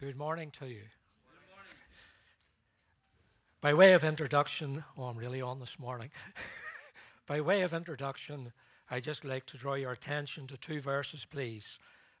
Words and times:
Good 0.00 0.16
morning 0.16 0.50
to 0.52 0.66
you. 0.66 0.84
By 3.60 3.74
way 3.74 3.92
of 3.92 4.02
introduction, 4.02 4.82
oh, 4.96 5.02
I'm 5.02 5.18
really 5.18 5.42
on 5.42 5.60
this 5.60 5.78
morning. 5.78 6.08
By 7.26 7.42
way 7.42 7.60
of 7.60 7.74
introduction, 7.74 8.54
I'd 8.90 9.04
just 9.04 9.26
like 9.26 9.44
to 9.44 9.58
draw 9.58 9.74
your 9.74 9.92
attention 9.92 10.46
to 10.46 10.56
two 10.56 10.80
verses, 10.80 11.26
please, 11.26 11.66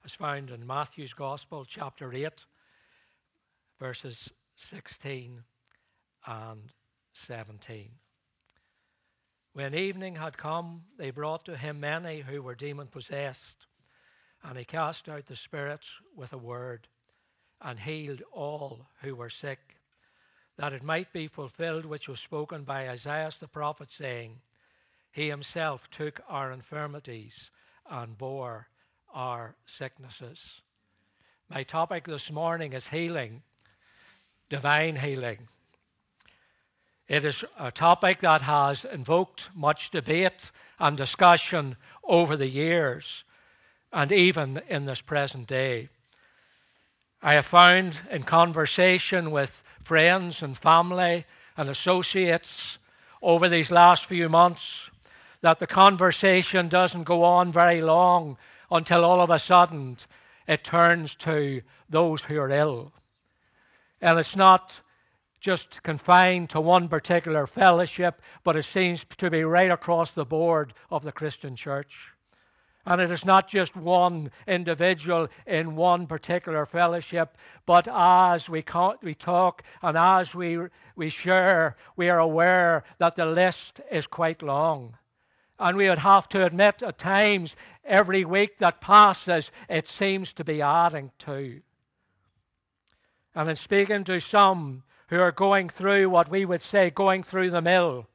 as 0.04 0.12
found 0.12 0.50
in 0.50 0.66
Matthew's 0.66 1.14
Gospel, 1.14 1.64
chapter 1.64 2.12
8, 2.12 2.44
verses 3.78 4.28
16 4.56 5.44
and 6.26 6.72
17. 7.14 7.92
When 9.54 9.74
evening 9.74 10.16
had 10.16 10.36
come, 10.36 10.82
they 10.98 11.10
brought 11.10 11.46
to 11.46 11.56
him 11.56 11.80
many 11.80 12.20
who 12.20 12.42
were 12.42 12.54
demon 12.54 12.88
possessed, 12.88 13.66
and 14.44 14.58
he 14.58 14.66
cast 14.66 15.08
out 15.08 15.24
the 15.24 15.34
spirits 15.34 15.88
with 16.14 16.34
a 16.34 16.38
word 16.38 16.86
and 17.60 17.78
healed 17.80 18.22
all 18.32 18.86
who 19.02 19.14
were 19.14 19.30
sick, 19.30 19.76
that 20.56 20.72
it 20.72 20.82
might 20.82 21.12
be 21.12 21.26
fulfilled 21.26 21.84
which 21.84 22.08
was 22.08 22.20
spoken 22.20 22.64
by 22.64 22.88
Isaiah 22.88 23.30
the 23.38 23.48
prophet, 23.48 23.90
saying, 23.90 24.40
He 25.10 25.28
himself 25.28 25.90
took 25.90 26.20
our 26.28 26.52
infirmities 26.52 27.50
and 27.88 28.16
bore 28.18 28.68
our 29.12 29.56
sicknesses. 29.66 30.62
My 31.48 31.62
topic 31.62 32.04
this 32.04 32.30
morning 32.30 32.72
is 32.72 32.88
healing, 32.88 33.42
divine 34.48 34.96
healing. 34.96 35.48
It 37.08 37.24
is 37.24 37.44
a 37.58 37.72
topic 37.72 38.20
that 38.20 38.42
has 38.42 38.84
invoked 38.84 39.50
much 39.52 39.90
debate 39.90 40.52
and 40.78 40.96
discussion 40.96 41.76
over 42.04 42.36
the 42.36 42.48
years 42.48 43.24
and 43.92 44.12
even 44.12 44.62
in 44.68 44.84
this 44.84 45.00
present 45.00 45.48
day. 45.48 45.88
I 47.22 47.34
have 47.34 47.44
found 47.44 48.00
in 48.10 48.22
conversation 48.22 49.30
with 49.30 49.62
friends 49.82 50.42
and 50.42 50.56
family 50.56 51.26
and 51.54 51.68
associates 51.68 52.78
over 53.20 53.46
these 53.46 53.70
last 53.70 54.06
few 54.06 54.30
months 54.30 54.88
that 55.42 55.58
the 55.58 55.66
conversation 55.66 56.68
doesn't 56.70 57.04
go 57.04 57.22
on 57.22 57.52
very 57.52 57.82
long 57.82 58.38
until 58.70 59.04
all 59.04 59.20
of 59.20 59.28
a 59.28 59.38
sudden 59.38 59.98
it 60.48 60.64
turns 60.64 61.14
to 61.16 61.60
those 61.90 62.22
who 62.22 62.38
are 62.38 62.50
ill. 62.50 62.92
And 64.00 64.18
it's 64.18 64.36
not 64.36 64.80
just 65.40 65.82
confined 65.82 66.48
to 66.50 66.60
one 66.60 66.88
particular 66.88 67.46
fellowship, 67.46 68.22
but 68.44 68.56
it 68.56 68.64
seems 68.64 69.04
to 69.18 69.30
be 69.30 69.44
right 69.44 69.70
across 69.70 70.10
the 70.10 70.24
board 70.24 70.72
of 70.90 71.02
the 71.02 71.12
Christian 71.12 71.54
church. 71.54 72.14
And 72.86 73.00
it 73.00 73.10
is 73.10 73.24
not 73.24 73.48
just 73.48 73.76
one 73.76 74.30
individual 74.46 75.28
in 75.46 75.76
one 75.76 76.06
particular 76.06 76.64
fellowship, 76.64 77.36
but 77.66 77.86
as 77.88 78.48
we, 78.48 78.62
talk 78.62 79.62
and 79.82 79.98
as 79.98 80.34
we, 80.34 80.58
we 80.96 81.10
share, 81.10 81.76
we 81.96 82.08
are 82.08 82.18
aware 82.18 82.84
that 82.98 83.16
the 83.16 83.26
list 83.26 83.80
is 83.90 84.06
quite 84.06 84.42
long. 84.42 84.96
And 85.58 85.76
we 85.76 85.88
would 85.90 85.98
have 85.98 86.26
to 86.30 86.46
admit 86.46 86.82
at 86.82 86.96
times, 86.96 87.54
every 87.84 88.24
week 88.24 88.58
that 88.58 88.80
passes, 88.80 89.50
it 89.68 89.86
seems 89.86 90.32
to 90.32 90.44
be 90.44 90.62
adding 90.62 91.10
to. 91.18 91.60
And 93.34 93.48
in 93.50 93.56
speaking 93.56 94.04
to 94.04 94.20
some 94.20 94.84
who 95.08 95.20
are 95.20 95.32
going 95.32 95.68
through 95.68 96.08
what 96.08 96.30
we 96.30 96.44
would 96.44 96.62
say 96.62 96.88
going 96.88 97.22
through 97.22 97.50
the 97.50 97.60
mill, 97.60 98.06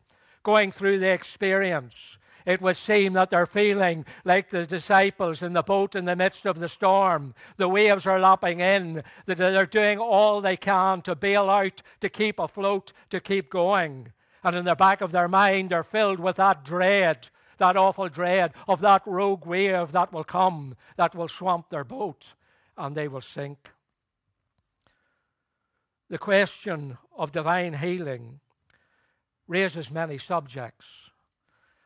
going 0.43 0.71
through 0.71 0.99
the 0.99 1.11
experience. 1.11 2.17
It 2.46 2.62
would 2.62 2.78
seem 2.78 3.14
that 3.14 3.30
they're 3.30 3.46
feeling 3.46 4.06
like 4.24 4.50
the 4.50 4.66
disciples 4.66 5.42
in 5.42 5.54
the 5.54 5.64
boat 5.64 5.96
in 5.96 6.06
the 6.06 6.16
midst 6.16 6.46
of 6.46 6.60
the 6.60 6.70
storm. 6.70 7.34
The 7.58 7.68
waves 7.68 8.06
are 8.06 8.20
lapping 8.20 8.60
in, 8.60 9.04
that 9.26 9.38
they're 9.38 9.66
doing 9.66 10.00
all 10.00 10.42
they 10.42 10.58
can 10.58 11.02
to 11.04 11.16
bail 11.16 11.50
out, 11.50 11.82
to 12.02 12.10
keep 12.10 12.40
afloat, 12.40 12.94
to 13.10 13.20
keep 13.20 13.50
going. 13.50 14.12
And 14.44 14.56
in 14.56 14.66
the 14.66 14.76
back 14.76 15.02
of 15.02 15.12
their 15.12 15.28
mind, 15.28 15.70
they're 15.70 15.84
filled 15.84 16.20
with 16.20 16.36
that 16.36 16.64
dread, 16.64 17.30
that 17.58 17.76
awful 17.76 18.10
dread 18.10 18.54
of 18.67 18.82
that 18.82 19.02
rogue 19.05 19.45
wave 19.45 19.92
that 19.94 20.14
will 20.14 20.23
come, 20.23 20.76
that 20.98 21.16
will 21.16 21.28
swamp 21.28 21.70
their 21.70 21.84
boat, 21.84 22.34
and 22.78 22.95
they 22.95 23.08
will 23.08 23.22
sink 23.22 23.72
the 26.10 26.17
question 26.17 26.98
of 27.17 27.32
divine 27.32 27.73
healing 27.73 28.39
raises 29.48 29.92
many 29.92 30.17
subjects. 30.17 30.86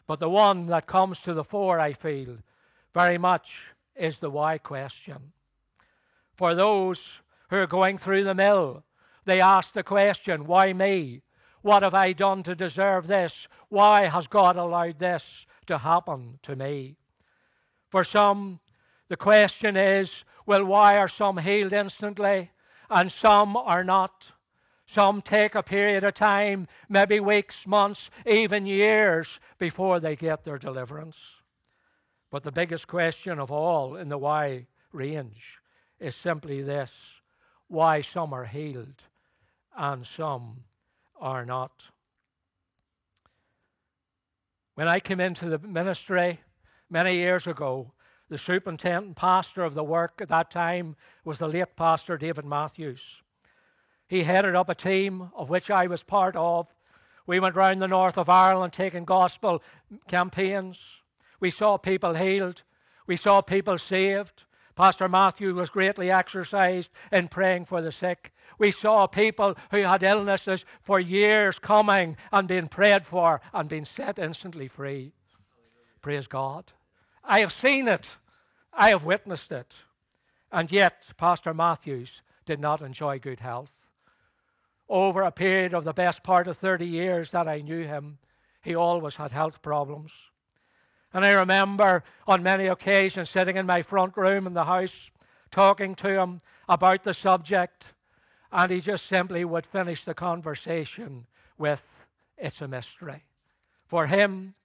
But 0.09 0.20
the 0.20 0.28
one 0.28 0.66
that 0.66 0.88
comes 0.88 1.20
to 1.20 1.36
the 1.36 1.44
fore, 1.44 1.80
I 1.80 1.94
feel, 1.94 2.40
very 2.96 3.20
much 3.20 3.59
is 3.96 4.18
the 4.18 4.31
why 4.31 4.58
question. 4.58 5.34
For 6.34 6.56
those 6.56 7.20
who 7.52 7.58
are 7.58 7.68
going 7.68 8.00
through 8.00 8.24
the 8.24 8.34
mill, 8.34 8.84
they 9.25 9.40
ask 9.40 9.72
the 9.72 9.84
question, 9.84 10.48
Why 10.48 10.74
me? 10.74 11.22
What 11.62 11.84
have 11.84 11.94
I 11.94 12.14
done 12.14 12.42
to 12.42 12.56
deserve 12.56 13.06
this? 13.06 13.48
Why 13.68 14.06
has 14.06 14.25
God 14.25 14.58
allowed 14.58 14.98
this 14.98 15.46
to 15.68 15.78
happen 15.78 16.40
to 16.42 16.56
me? 16.56 16.96
For 17.88 18.03
some, 18.03 18.62
the 19.09 19.16
question 19.16 19.78
is, 19.78 20.24
Well, 20.48 20.66
why 20.66 20.98
are 20.98 21.08
some 21.08 21.38
healed 21.38 21.72
instantly 21.72 22.50
and 22.90 23.12
some 23.12 23.56
are 23.56 23.84
not. 23.84 24.31
Some 24.91 25.22
take 25.22 25.53
a 25.53 25.61
period 25.61 26.03
of 26.03 26.16
time, 26.16 26.67
maybe 26.88 27.19
weeks, 27.19 27.67
months, 27.67 28.09
even 28.25 28.66
years, 28.66 29.39
before 29.59 30.00
they 30.00 30.16
get 30.16 30.44
their 30.44 30.57
deliverance. 30.57 31.17
But 32.31 32.44
the 32.44 32.51
biggest 32.51 32.88
question 32.88 33.39
of 33.39 33.51
all 33.51 33.95
in 33.95 34.09
the 34.09 34.17
why 34.17 34.67
range 34.91 35.59
is 36.00 36.16
simply 36.16 36.61
this 36.61 36.91
why 37.67 38.01
some 38.01 38.33
are 38.33 38.45
healed 38.45 39.03
and 39.77 40.05
some 40.05 40.63
are 41.19 41.45
not. 41.45 41.83
When 44.73 44.88
I 44.88 45.00
came 45.00 45.19
into 45.19 45.50
the 45.50 45.59
ministry 45.59 46.39
many 46.89 47.17
years 47.17 47.45
ago, 47.45 47.91
the 48.27 48.39
superintendent 48.39 49.16
pastor 49.16 49.63
of 49.63 49.75
the 49.75 49.83
work 49.83 50.19
at 50.19 50.29
that 50.29 50.50
time 50.50 50.95
was 51.23 51.38
the 51.38 51.47
late 51.47 51.75
pastor 51.75 52.17
David 52.17 52.45
Matthews. 52.45 53.21
He 54.09 54.24
headed 54.24 54.56
up 54.56 54.70
a 54.70 54.75
team 54.75 55.30
of 55.36 55.52
which 55.52 55.70
I 55.70 55.86
was 55.86 56.02
part 56.02 56.36
of. 56.36 56.74
We 57.28 57.40
went 57.40 57.56
round 57.56 57.80
the 57.80 57.88
north 57.88 58.18
of 58.18 58.28
Ireland 58.28 58.74
taking 58.74 59.06
gospel 59.06 59.62
campaigns. 60.08 60.80
We 61.40 61.52
saw 61.52 61.78
people 61.78 62.16
healed. 62.16 62.64
We 63.06 63.16
saw 63.16 63.42
people 63.42 63.78
saved. 63.78 64.46
Pastor 64.75 65.08
Matthew 65.08 65.53
was 65.53 65.69
greatly 65.69 66.09
exercised 66.09 66.90
in 67.12 67.28
praying 67.28 67.66
for 67.66 67.84
the 67.84 67.92
sick. 67.92 68.34
We 68.58 68.72
saw 68.72 69.06
people 69.06 69.56
who 69.69 69.84
had 69.84 70.02
illnesses 70.02 70.66
for 70.81 71.00
years 71.00 71.59
coming 71.59 72.18
and 72.31 72.48
being 72.48 72.68
prayed 72.68 73.06
for 73.06 73.42
and 73.53 73.69
being 73.69 73.86
set 73.86 74.18
instantly 74.18 74.68
free. 74.68 75.14
Praise 76.02 76.25
God. 76.25 76.72
I 77.24 77.42
have 77.42 77.53
seen 77.53 77.88
it. 77.88 78.16
I 78.74 78.90
have 78.90 79.03
witnessed 79.03 79.52
it. 79.52 79.75
And 80.52 80.72
yet, 80.72 81.06
Pastor 81.16 81.53
Matthews 81.53 82.24
did 82.48 82.59
not 82.59 82.81
enjoy 82.81 83.19
good 83.19 83.42
health. 83.42 83.78
Over 84.89 85.22
a 85.22 85.31
period 85.31 85.73
of 85.75 85.83
the 85.83 85.94
best 85.94 86.23
part 86.23 86.47
of 86.47 86.57
30 86.57 86.85
years 86.85 87.31
that 87.31 87.47
I 87.47 87.61
knew 87.61 87.83
him, 87.83 88.17
he 88.61 88.75
always 88.75 89.16
had 89.16 89.31
health 89.31 89.61
problems. 89.61 90.11
And 91.13 91.23
I 91.23 91.31
remember 91.31 92.03
on 92.27 92.44
many 92.44 92.66
occasions 92.66 93.29
sitting 93.29 93.55
in 93.55 93.66
my 93.66 93.83
front 93.83 94.17
room 94.17 94.47
in 94.47 94.53
the 94.53 94.66
house, 94.66 95.11
talking 95.51 95.95
to 95.95 96.19
him 96.19 96.41
about 96.67 97.03
the 97.03 97.13
subject, 97.13 97.94
and 98.51 98.72
he 98.72 98.81
just 98.81 99.05
simply 99.05 99.45
would 99.45 99.66
finish 99.66 100.03
the 100.03 100.13
conversation 100.13 101.27
with, 101.57 102.06
It's 102.38 102.61
a 102.61 102.67
mystery. 102.67 103.25
For 103.85 104.07
him, 104.07 104.56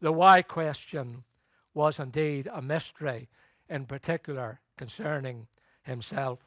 the 0.00 0.12
why 0.12 0.42
question 0.42 1.24
was 1.72 1.98
indeed 1.98 2.48
a 2.52 2.62
mystery, 2.62 3.28
in 3.68 3.86
particular 3.86 4.60
concerning 4.76 5.46
himself. 5.82 6.40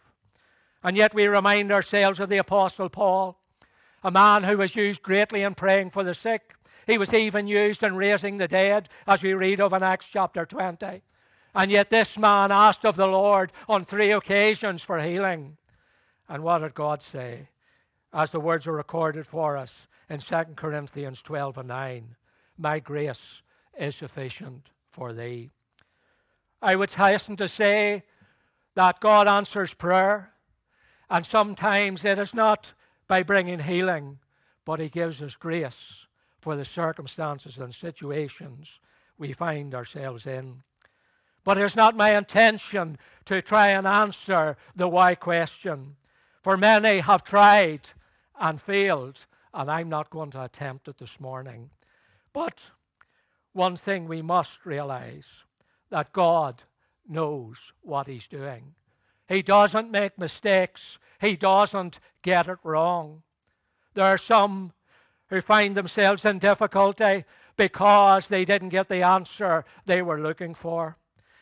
And 0.84 0.96
yet 0.96 1.14
we 1.14 1.28
remind 1.28 1.72
ourselves 1.72 2.20
of 2.20 2.30
the 2.30 2.38
Apostle 2.38 2.90
Paul, 2.90 3.38
a 4.04 4.12
man 4.12 4.44
who 4.44 4.58
was 4.58 4.76
used 4.76 5.04
greatly 5.04 5.42
in 5.42 5.56
praying 5.56 5.90
for 5.90 6.04
the 6.04 6.14
sick. 6.14 6.56
He 6.88 6.98
was 6.98 7.14
even 7.14 7.48
used 7.48 7.84
in 7.84 7.96
raising 7.96 8.38
the 8.38 8.48
dead, 8.48 8.90
as 9.06 9.22
we 9.22 9.34
read 9.34 9.60
of 9.62 9.74
in 9.74 9.84
Acts 9.84 10.08
chapter 10.12 10.46
20. 10.46 11.02
And 11.54 11.72
yet 11.72 11.90
this 11.90 12.18
man 12.18 12.52
asked 12.52 12.86
of 12.86 12.96
the 12.96 13.08
Lord 13.08 13.52
on 13.68 13.84
three 13.84 14.12
occasions 14.12 14.82
for 14.82 15.00
healing. 15.00 15.58
And 16.28 16.44
what 16.44 16.60
did 16.60 16.74
God 16.76 17.02
say? 17.02 17.50
As 18.14 18.32
the 18.32 18.40
words 18.40 18.66
are 18.68 18.72
recorded 18.72 19.28
for 19.28 19.58
us 19.58 19.88
in 20.10 20.20
2 20.20 20.36
Corinthians 20.56 21.22
12 21.22 21.58
and 21.58 21.68
9 21.68 22.16
My 22.58 22.80
grace 22.80 23.42
is 23.78 23.96
sufficient 23.96 24.70
for 24.92 25.14
thee. 25.14 25.50
I 26.62 26.76
would 26.76 26.92
hasten 26.92 27.36
to 27.38 27.48
say 27.48 28.04
that 28.76 29.00
God 29.00 29.28
answers 29.28 29.74
prayer, 29.74 30.34
and 31.10 31.26
sometimes 31.26 32.06
it 32.06 32.20
is 32.20 32.34
not 32.34 32.74
by 33.08 33.24
bringing 33.24 33.60
healing, 33.60 34.20
but 34.66 34.80
He 34.80 34.90
gives 34.90 35.22
us 35.22 35.36
grace 35.36 36.06
for 36.40 36.56
the 36.56 36.66
circumstances 36.66 37.58
and 37.58 37.74
situations 37.74 38.70
we 39.18 39.34
find 39.34 39.76
ourselves 39.76 40.26
in. 40.26 40.64
But 41.44 41.58
it's 41.58 41.76
not 41.76 41.96
my 41.96 42.16
intention 42.16 42.98
to 43.26 43.42
try 43.42 43.70
and 43.70 43.88
answer 43.88 44.56
the 44.76 44.88
why 44.88 45.16
question. 45.16 45.96
For 46.42 46.58
many 46.58 47.00
have 47.00 47.24
tried 47.24 47.82
and 48.40 48.62
failed, 48.62 49.26
and 49.54 49.70
I'm 49.70 49.90
not 49.90 50.10
going 50.10 50.32
to 50.32 50.44
attempt 50.44 50.88
it 50.88 50.98
this 50.98 51.20
morning. 51.20 51.72
But 52.34 52.62
one 53.54 53.76
thing 53.76 54.08
we 54.08 54.22
must 54.22 54.66
realize 54.66 55.26
that 55.90 56.14
God 56.14 56.64
knows 57.08 57.58
what 57.82 58.08
He's 58.08 58.28
doing. 58.28 58.76
He 59.30 59.44
doesn't 59.44 59.92
make 59.92 60.18
mistakes, 60.18 60.98
He 61.22 61.36
doesn't 61.36 62.00
get 62.24 62.48
it 62.48 62.58
wrong. 62.64 63.22
There 63.94 64.06
are 64.06 64.18
some 64.18 64.74
who 65.28 65.40
find 65.40 65.76
themselves 65.76 66.26
in 66.26 66.40
difficulty 66.40 67.26
because 67.56 68.28
they 68.28 68.44
didn't 68.44 68.70
get 68.70 68.90
the 68.90 69.04
answer 69.04 69.66
they 69.86 70.02
were 70.02 70.20
looking 70.20 70.56
for. 70.56 70.98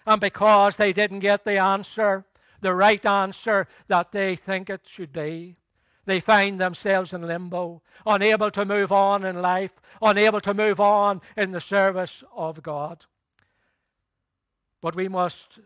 And 0.05 0.19
because 0.19 0.75
they 0.75 0.91
didn't 0.91 1.19
get 1.19 1.45
the 1.45 1.57
answer, 1.57 2.25
the 2.59 2.73
right 2.73 3.05
answer 3.05 3.67
that 3.87 4.11
they 4.11 4.35
think 4.35 4.69
it 4.69 4.81
should 4.85 5.13
be, 5.13 5.55
they 6.05 6.19
find 6.19 6.59
themselves 6.59 7.13
in 7.13 7.21
limbo, 7.21 7.81
unable 8.05 8.49
to 8.51 8.65
move 8.65 8.91
on 8.91 9.23
in 9.23 9.41
life, 9.41 9.73
unable 10.01 10.41
to 10.41 10.53
move 10.53 10.79
on 10.79 11.21
in 11.35 11.51
the 11.51 11.61
service 11.61 12.23
of 12.35 12.63
God. 12.63 13.05
But 14.81 14.95
we 14.95 15.07
must 15.07 15.59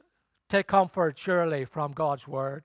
take 0.51 0.67
comfort, 0.67 1.17
surely, 1.17 1.65
from 1.65 1.93
God's 1.93 2.27
word. 2.27 2.63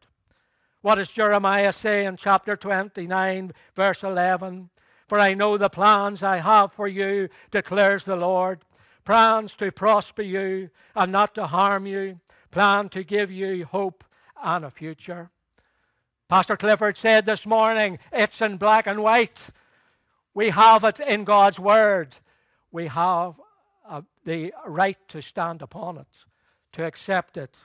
What 0.83 0.97
does 0.97 1.09
Jeremiah 1.09 1.73
say 1.73 2.05
in 2.05 2.17
chapter 2.17 2.57
29, 2.57 3.53
verse 3.75 4.03
11? 4.03 4.71
For 5.09 5.19
I 5.19 5.35
know 5.35 5.57
the 5.57 5.69
plans 5.69 6.23
I 6.23 6.39
have 6.39 6.73
for 6.73 6.89
you, 6.89 7.29
declares 7.51 8.05
the 8.05 8.17
Lord 8.17 8.61
plans 9.07 9.53
to 9.53 9.71
prosper 9.71 10.23
you 10.23 10.69
and 10.95 11.13
not 11.13 11.35
to 11.37 11.47
harm 11.47 11.87
you, 11.87 12.21
plan 12.51 12.91
to 12.91 13.05
give 13.05 13.31
you 13.31 13.65
hope 13.65 14.05
and 14.43 14.65
a 14.65 14.71
future. 14.71 15.31
Pastor 16.29 16.57
Clifford 16.57 16.97
said 16.97 17.25
this 17.25 17.47
morning, 17.47 17.99
it's 18.13 18.43
in 18.43 18.57
black 18.57 18.87
and 18.87 19.03
white. 19.03 19.39
We 20.35 20.51
have 20.51 20.83
it 20.83 20.99
in 21.01 21.25
God's 21.25 21.61
Word. 21.61 22.17
We 22.73 22.89
have 22.89 23.41
uh, 23.89 24.03
the 24.25 24.53
right 24.67 24.99
to 25.09 25.23
stand 25.23 25.63
upon 25.63 25.99
it, 25.99 26.09
to 26.73 26.85
accept 26.85 27.37
it, 27.37 27.57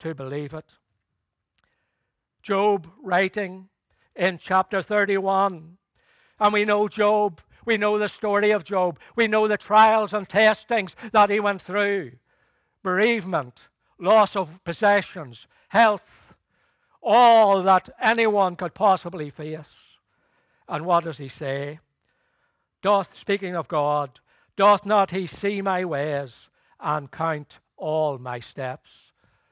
to 0.00 0.14
believe 0.14 0.54
it. 0.54 0.74
Job 2.42 2.90
writing 3.02 3.68
in 4.16 4.38
chapter 4.38 4.82
31, 4.82 5.78
and 6.40 6.52
we 6.52 6.64
know 6.64 6.88
Job 6.88 7.40
we 7.68 7.76
know 7.76 7.98
the 7.98 8.08
story 8.08 8.50
of 8.50 8.64
Job. 8.64 8.98
We 9.14 9.28
know 9.28 9.46
the 9.46 9.58
trials 9.58 10.14
and 10.14 10.26
testings 10.26 10.96
that 11.12 11.28
he 11.28 11.38
went 11.38 11.60
through 11.60 12.12
bereavement, 12.82 13.68
loss 13.98 14.34
of 14.34 14.64
possessions, 14.64 15.46
health, 15.68 16.32
all 17.02 17.62
that 17.64 17.90
anyone 18.00 18.56
could 18.56 18.72
possibly 18.72 19.28
face. 19.28 19.98
And 20.66 20.86
what 20.86 21.04
does 21.04 21.18
he 21.18 21.28
say? 21.28 21.80
Doth, 22.80 23.14
speaking 23.18 23.54
of 23.54 23.68
God, 23.68 24.20
doth 24.56 24.86
not 24.86 25.10
he 25.10 25.26
see 25.26 25.60
my 25.60 25.84
ways 25.84 26.48
and 26.80 27.10
count 27.10 27.58
all 27.76 28.16
my 28.16 28.40
steps? 28.40 29.07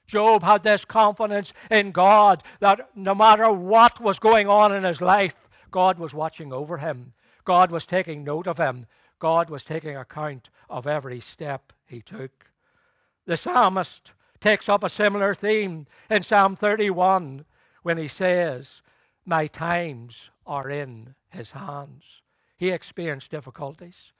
Job 0.06 0.42
had 0.42 0.62
this 0.62 0.84
confidence 0.84 1.52
in 1.70 1.90
God 1.90 2.42
that 2.60 2.88
no 2.94 3.14
matter 3.14 3.50
what 3.50 4.00
was 4.00 4.18
going 4.18 4.48
on 4.48 4.74
in 4.74 4.84
his 4.84 5.00
life, 5.00 5.48
God 5.70 5.98
was 5.98 6.14
watching 6.14 6.52
over 6.52 6.78
him. 6.78 7.12
God 7.44 7.70
was 7.70 7.84
taking 7.84 8.24
note 8.24 8.46
of 8.46 8.58
him. 8.58 8.86
God 9.18 9.50
was 9.50 9.62
taking 9.62 9.96
account 9.96 10.50
of 10.68 10.86
every 10.86 11.20
step 11.20 11.72
he 11.86 12.00
took. 12.00 12.50
The 13.26 13.36
psalmist 13.36 14.12
takes 14.40 14.68
up 14.68 14.84
a 14.84 14.88
similar 14.88 15.34
theme 15.34 15.86
in 16.10 16.22
Psalm 16.22 16.56
31 16.56 17.44
when 17.82 17.98
he 17.98 18.08
says, 18.08 18.82
My 19.24 19.46
times 19.46 20.30
are 20.46 20.70
in 20.70 21.14
his 21.30 21.50
hands. 21.50 22.22
He 22.56 22.70
experienced 22.70 23.30
difficulties, 23.30 24.12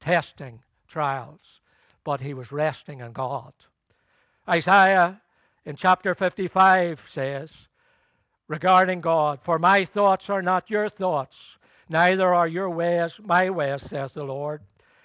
testing, 0.00 0.62
trials, 0.86 1.60
but 2.04 2.20
he 2.20 2.34
was 2.34 2.52
resting 2.52 3.00
in 3.00 3.12
God. 3.12 3.52
Isaiah 4.48 5.20
in 5.64 5.76
chapter 5.76 6.14
55 6.14 7.06
says, 7.08 7.52
regarding 8.48 9.00
God, 9.00 9.40
For 9.40 9.58
my 9.58 9.84
thoughts 9.84 10.28
are 10.28 10.42
not 10.42 10.70
your 10.70 10.88
thoughts, 10.88 11.56
Neither 11.88 12.32
are 12.34 12.48
your 12.48 12.70
ways 12.70 13.20
my 13.22 13.50
ways, 13.50 13.82
says 13.82 14.12
the 14.12 14.24
Lord. 14.24 14.62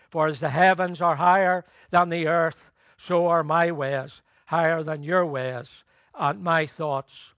For 0.09 0.27
as 0.27 0.39
the 0.39 0.49
heavens 0.49 1.01
are 1.01 1.17
higher 1.17 1.65
than 1.91 2.09
the 2.09 2.27
earth, 2.27 2.71
so 2.97 3.27
are 3.27 3.43
my 3.43 3.71
ways 3.71 4.21
higher 4.47 4.81
than 4.81 5.03
your 5.03 5.25
ways, 5.25 5.83
and 6.15 6.41
my 6.41 6.65
thoughts 6.65 7.33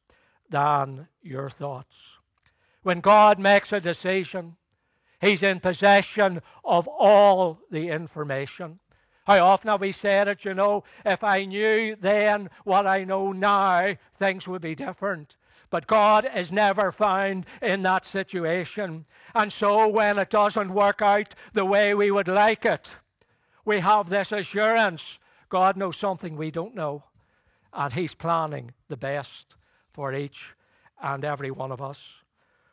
than 0.49 1.07
your 1.21 1.49
thoughts. 1.49 1.95
When 2.83 3.01
God 3.01 3.37
makes 3.37 3.73
a 3.73 3.81
decision, 3.81 4.55
He's 5.19 5.43
in 5.43 5.59
possession 5.59 6.41
of 6.63 6.87
all 6.87 7.59
the 7.69 7.89
information. 7.89 8.79
How 9.31 9.45
often 9.45 9.69
have 9.69 9.79
we 9.79 9.93
said 9.93 10.27
it, 10.27 10.43
you 10.43 10.53
know, 10.53 10.83
if 11.05 11.23
I 11.23 11.45
knew 11.45 11.95
then 11.95 12.49
what 12.65 12.85
I 12.85 13.05
know 13.05 13.31
now, 13.31 13.95
things 14.17 14.45
would 14.45 14.61
be 14.61 14.75
different. 14.75 15.37
But 15.69 15.87
God 15.87 16.29
is 16.35 16.51
never 16.51 16.91
found 16.91 17.45
in 17.61 17.81
that 17.83 18.03
situation. 18.03 19.05
And 19.33 19.53
so 19.53 19.87
when 19.87 20.19
it 20.19 20.31
doesn't 20.31 20.73
work 20.73 21.01
out 21.01 21.33
the 21.53 21.63
way 21.63 21.93
we 21.93 22.11
would 22.11 22.27
like 22.27 22.65
it, 22.65 22.97
we 23.63 23.79
have 23.79 24.09
this 24.09 24.33
assurance 24.33 25.17
God 25.47 25.77
knows 25.77 25.95
something 25.95 26.35
we 26.35 26.51
don't 26.51 26.75
know. 26.75 27.05
And 27.71 27.93
He's 27.93 28.13
planning 28.13 28.73
the 28.89 28.97
best 28.97 29.55
for 29.93 30.13
each 30.13 30.47
and 31.01 31.23
every 31.23 31.51
one 31.51 31.71
of 31.71 31.81
us. 31.81 32.15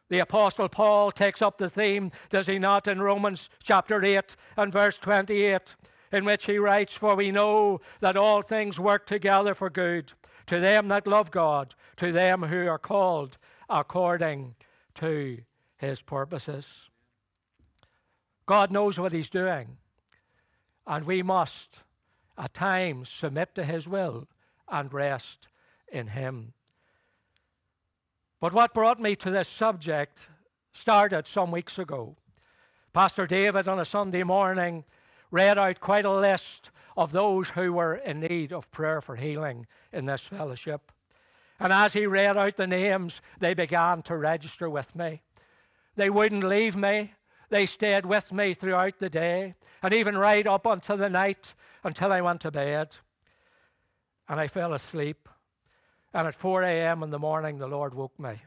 The 0.08 0.18
Apostle 0.18 0.68
Paul 0.68 1.12
takes 1.12 1.40
up 1.40 1.58
the 1.58 1.70
theme, 1.70 2.10
does 2.30 2.46
he 2.48 2.58
not, 2.58 2.88
in 2.88 3.00
Romans 3.00 3.48
chapter 3.62 4.02
8 4.02 4.34
and 4.56 4.72
verse 4.72 4.96
28, 4.96 5.76
in 6.12 6.24
which 6.24 6.46
he 6.46 6.58
writes, 6.58 6.94
For 6.94 7.14
we 7.14 7.30
know 7.30 7.80
that 8.00 8.16
all 8.16 8.42
things 8.42 8.78
work 8.78 9.06
together 9.06 9.54
for 9.54 9.70
good 9.70 10.12
to 10.46 10.58
them 10.58 10.88
that 10.88 11.06
love 11.06 11.30
God, 11.30 11.74
to 11.96 12.10
them 12.10 12.44
who 12.44 12.66
are 12.66 12.78
called 12.78 13.36
according 13.68 14.54
to 14.94 15.38
his 15.76 16.00
purposes. 16.00 16.66
God 18.46 18.72
knows 18.72 18.98
what 18.98 19.12
he's 19.12 19.28
doing, 19.28 19.76
and 20.86 21.04
we 21.04 21.22
must 21.22 21.82
at 22.36 22.54
times 22.54 23.10
submit 23.10 23.54
to 23.54 23.64
his 23.64 23.86
will 23.86 24.26
and 24.68 24.92
rest 24.92 25.48
in 25.92 26.08
him. 26.08 26.54
But 28.40 28.52
what 28.52 28.72
brought 28.72 29.00
me 29.00 29.16
to 29.16 29.30
this 29.30 29.48
subject 29.48 30.20
started 30.72 31.26
some 31.26 31.50
weeks 31.50 31.78
ago. 31.78 32.16
Pastor 32.92 33.26
David 33.26 33.68
on 33.68 33.78
a 33.78 33.84
Sunday 33.84 34.22
morning 34.22 34.84
read 35.30 35.58
out 35.58 35.80
quite 35.80 36.04
a 36.04 36.12
list 36.12 36.70
of 36.96 37.12
those 37.12 37.50
who 37.50 37.72
were 37.72 37.94
in 37.94 38.20
need 38.20 38.52
of 38.52 38.70
prayer 38.70 39.00
for 39.00 39.16
healing 39.16 39.66
in 39.92 40.06
this 40.06 40.20
fellowship. 40.20 40.92
And 41.60 41.72
as 41.72 41.92
he 41.92 42.06
read 42.06 42.36
out 42.36 42.56
the 42.56 42.66
names, 42.66 43.20
they 43.38 43.54
began 43.54 44.02
to 44.02 44.16
register 44.16 44.70
with 44.70 44.94
me. 44.94 45.22
They 45.96 46.10
wouldn't 46.10 46.44
leave 46.44 46.76
me. 46.76 47.14
They 47.50 47.66
stayed 47.66 48.06
with 48.06 48.32
me 48.32 48.54
throughout 48.54 48.98
the 48.98 49.10
day 49.10 49.54
and 49.82 49.92
even 49.94 50.16
right 50.16 50.46
up 50.46 50.66
until 50.66 50.96
the 50.96 51.08
night 51.08 51.54
until 51.82 52.12
I 52.12 52.20
went 52.20 52.40
to 52.42 52.50
bed. 52.50 52.96
And 54.28 54.38
I 54.38 54.46
fell 54.46 54.72
asleep. 54.74 55.28
And 56.12 56.26
at 56.26 56.34
4 56.34 56.62
a.m. 56.62 57.02
in 57.02 57.10
the 57.10 57.18
morning, 57.18 57.58
the 57.58 57.66
Lord 57.66 57.94
woke 57.94 58.18
me. 58.18 58.42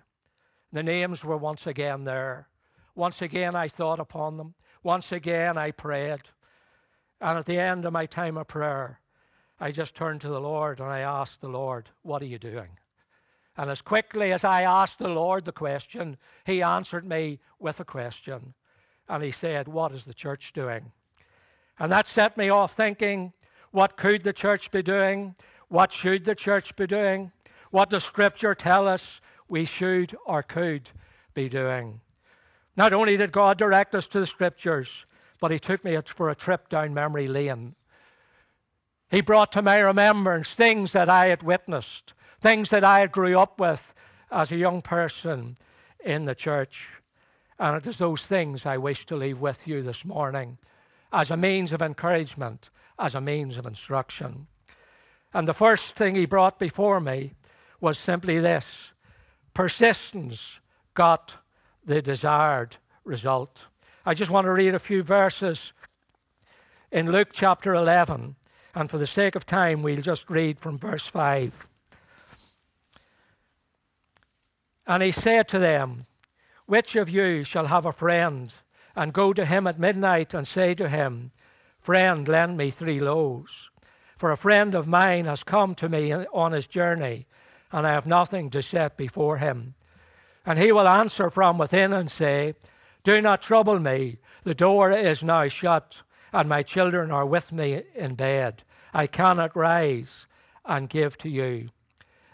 The 0.71 0.83
names 0.83 1.23
were 1.23 1.37
once 1.37 1.67
again 1.67 2.05
there. 2.05 2.47
Once 2.95 3.21
again, 3.21 3.55
I 3.55 3.67
thought 3.67 3.99
upon 3.99 4.37
them. 4.37 4.53
Once 4.83 5.11
again, 5.11 5.57
I 5.57 5.71
prayed. 5.71 6.21
And 7.21 7.37
at 7.37 7.45
the 7.45 7.59
end 7.59 7.85
of 7.85 7.93
my 7.93 8.07
time 8.07 8.35
of 8.35 8.47
prayer, 8.47 8.99
I 9.59 9.71
just 9.71 9.93
turned 9.93 10.21
to 10.21 10.27
the 10.27 10.41
Lord 10.41 10.79
and 10.79 10.89
I 10.89 11.01
asked 11.01 11.39
the 11.39 11.47
Lord, 11.47 11.89
What 12.01 12.23
are 12.23 12.25
you 12.25 12.39
doing? 12.39 12.79
And 13.55 13.69
as 13.69 13.81
quickly 13.81 14.31
as 14.31 14.43
I 14.43 14.63
asked 14.63 14.97
the 14.97 15.07
Lord 15.07 15.45
the 15.45 15.51
question, 15.51 16.17
He 16.45 16.63
answered 16.63 17.05
me 17.05 17.39
with 17.59 17.79
a 17.79 17.85
question. 17.85 18.55
And 19.07 19.23
He 19.23 19.29
said, 19.29 19.67
What 19.67 19.91
is 19.91 20.05
the 20.05 20.15
church 20.15 20.51
doing? 20.51 20.91
And 21.77 21.91
that 21.91 22.07
set 22.07 22.37
me 22.37 22.49
off 22.49 22.73
thinking, 22.73 23.33
What 23.69 23.97
could 23.97 24.23
the 24.23 24.33
church 24.33 24.71
be 24.71 24.81
doing? 24.81 25.35
What 25.67 25.91
should 25.91 26.25
the 26.25 26.35
church 26.35 26.75
be 26.75 26.87
doing? 26.87 27.31
What 27.69 27.91
does 27.91 28.03
Scripture 28.03 28.55
tell 28.55 28.87
us 28.87 29.21
we 29.47 29.65
should 29.65 30.17
or 30.25 30.41
could 30.41 30.89
be 31.35 31.49
doing? 31.49 32.01
Not 32.75 32.93
only 32.93 33.15
did 33.15 33.31
God 33.31 33.59
direct 33.59 33.93
us 33.93 34.07
to 34.07 34.19
the 34.19 34.25
Scriptures, 34.25 35.05
but 35.41 35.51
he 35.51 35.59
took 35.59 35.83
me 35.83 35.97
for 36.05 36.29
a 36.29 36.35
trip 36.35 36.69
down 36.69 36.93
memory 36.93 37.27
lane. 37.27 37.75
He 39.09 39.19
brought 39.19 39.51
to 39.51 39.61
my 39.61 39.79
remembrance 39.79 40.53
things 40.53 40.93
that 40.93 41.09
I 41.09 41.25
had 41.25 41.43
witnessed, 41.43 42.13
things 42.39 42.69
that 42.69 42.85
I 42.85 43.01
had 43.01 43.11
grew 43.11 43.37
up 43.37 43.59
with 43.59 43.93
as 44.31 44.51
a 44.51 44.57
young 44.57 44.81
person 44.81 45.57
in 46.05 46.23
the 46.23 46.35
church. 46.35 46.87
And 47.59 47.75
it 47.75 47.85
is 47.85 47.97
those 47.97 48.21
things 48.21 48.65
I 48.65 48.77
wish 48.77 49.05
to 49.07 49.17
leave 49.17 49.41
with 49.41 49.67
you 49.67 49.81
this 49.81 50.05
morning 50.05 50.59
as 51.11 51.29
a 51.29 51.35
means 51.35 51.73
of 51.73 51.81
encouragement, 51.81 52.69
as 52.97 53.13
a 53.13 53.19
means 53.19 53.57
of 53.57 53.65
instruction. 53.65 54.47
And 55.33 55.47
the 55.47 55.53
first 55.53 55.95
thing 55.95 56.15
he 56.15 56.25
brought 56.25 56.59
before 56.59 56.99
me 56.99 57.33
was 57.81 57.97
simply 57.97 58.39
this 58.39 58.91
persistence 59.53 60.59
got 60.93 61.37
the 61.83 62.01
desired 62.01 62.77
result. 63.03 63.63
I 64.03 64.15
just 64.15 64.31
want 64.31 64.45
to 64.45 64.51
read 64.51 64.73
a 64.73 64.79
few 64.79 65.03
verses 65.03 65.73
in 66.91 67.11
Luke 67.11 67.29
chapter 67.31 67.75
11, 67.75 68.35
and 68.73 68.89
for 68.89 68.97
the 68.97 69.05
sake 69.05 69.35
of 69.35 69.45
time, 69.45 69.83
we'll 69.83 70.01
just 70.01 70.27
read 70.27 70.59
from 70.59 70.79
verse 70.79 71.05
5. 71.05 71.67
And 74.87 75.03
he 75.03 75.11
said 75.11 75.47
to 75.49 75.59
them, 75.59 76.05
Which 76.65 76.95
of 76.95 77.11
you 77.11 77.43
shall 77.43 77.67
have 77.67 77.85
a 77.85 77.91
friend, 77.91 78.51
and 78.95 79.13
go 79.13 79.33
to 79.33 79.45
him 79.45 79.67
at 79.67 79.77
midnight 79.77 80.33
and 80.33 80.47
say 80.47 80.73
to 80.73 80.89
him, 80.89 81.29
Friend, 81.79 82.27
lend 82.27 82.57
me 82.57 82.71
three 82.71 82.99
loaves? 82.99 83.69
For 84.17 84.31
a 84.31 84.37
friend 84.37 84.73
of 84.73 84.87
mine 84.87 85.25
has 85.25 85.43
come 85.43 85.75
to 85.75 85.87
me 85.87 86.11
on 86.11 86.53
his 86.53 86.65
journey, 86.65 87.27
and 87.71 87.85
I 87.85 87.91
have 87.91 88.07
nothing 88.07 88.49
to 88.49 88.63
set 88.63 88.97
before 88.97 89.37
him. 89.37 89.75
And 90.43 90.57
he 90.57 90.71
will 90.71 90.87
answer 90.87 91.29
from 91.29 91.59
within 91.59 91.93
and 91.93 92.09
say, 92.09 92.55
Do 93.03 93.21
not 93.21 93.41
trouble 93.41 93.79
me. 93.79 94.17
The 94.43 94.55
door 94.55 94.91
is 94.91 95.23
now 95.23 95.47
shut, 95.47 96.01
and 96.31 96.47
my 96.47 96.63
children 96.63 97.11
are 97.11 97.25
with 97.25 97.51
me 97.51 97.83
in 97.95 98.15
bed. 98.15 98.63
I 98.93 99.07
cannot 99.07 99.55
rise 99.55 100.25
and 100.65 100.89
give 100.89 101.17
to 101.19 101.29
you. 101.29 101.69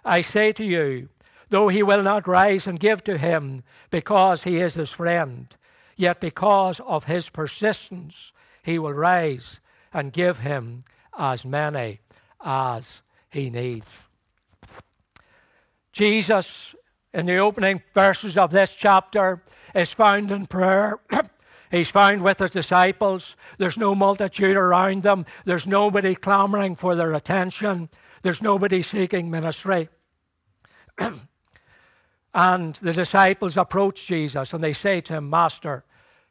I 0.04 0.22
say 0.22 0.52
to 0.54 0.66
you, 0.66 1.10
though 1.50 1.68
he 1.70 1.84
will 1.84 2.04
not 2.04 2.28
rise 2.28 2.68
and 2.68 2.80
give 2.80 3.04
to 3.06 3.18
him 3.18 3.64
because 3.90 4.44
he 4.44 4.58
is 4.58 4.74
his 4.74 4.90
friend, 4.90 5.48
yet 5.96 6.20
because 6.20 6.80
of 6.82 7.06
his 7.06 7.30
persistence, 7.30 8.32
he 8.64 8.78
will 8.78 8.94
rise 8.94 9.60
and 9.94 10.12
give 10.12 10.40
him 10.40 10.84
as 11.18 11.46
many 11.46 12.00
as 12.44 13.02
he 13.30 13.50
needs. 13.50 13.88
Jesus, 15.92 16.76
in 17.14 17.26
the 17.26 17.38
opening 17.38 17.82
verses 17.94 18.38
of 18.38 18.52
this 18.52 18.70
chapter, 18.70 19.42
is 19.78 19.94
found 19.94 20.32
in 20.32 20.48
prayer. 20.48 21.00
He's 21.72 21.90
found 21.90 22.24
with 22.24 22.40
his 22.40 22.50
disciples. 22.50 23.36
There's 23.58 23.78
no 23.78 23.94
multitude 23.94 24.56
around 24.56 25.04
them. 25.04 25.26
There's 25.46 25.68
nobody 25.68 26.16
clamoring 26.16 26.78
for 26.78 26.96
their 26.96 27.14
attention. 27.14 27.90
There's 28.22 28.42
nobody 28.42 28.82
seeking 28.82 29.30
ministry. 29.30 29.90
and 32.34 32.76
the 32.76 32.94
disciples 32.94 33.58
approach 33.58 34.08
Jesus 34.08 34.54
and 34.54 34.64
they 34.64 34.74
say 34.74 35.02
to 35.02 35.16
him, 35.16 35.30
Master, 35.30 35.84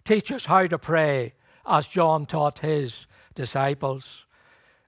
teach 0.04 0.32
us 0.32 0.46
how 0.46 0.66
to 0.66 0.78
pray 0.78 1.34
as 1.66 1.86
John 1.86 2.26
taught 2.26 2.60
his 2.60 3.06
disciples. 3.34 4.24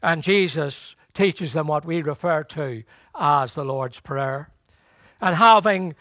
And 0.02 0.22
Jesus 0.22 0.96
teaches 1.12 1.52
them 1.52 1.66
what 1.66 1.84
we 1.84 2.02
refer 2.02 2.42
to 2.44 2.84
as 3.18 3.52
the 3.52 3.64
Lord's 3.64 4.00
Prayer. 4.00 4.50
And 5.20 5.36
having 5.36 5.94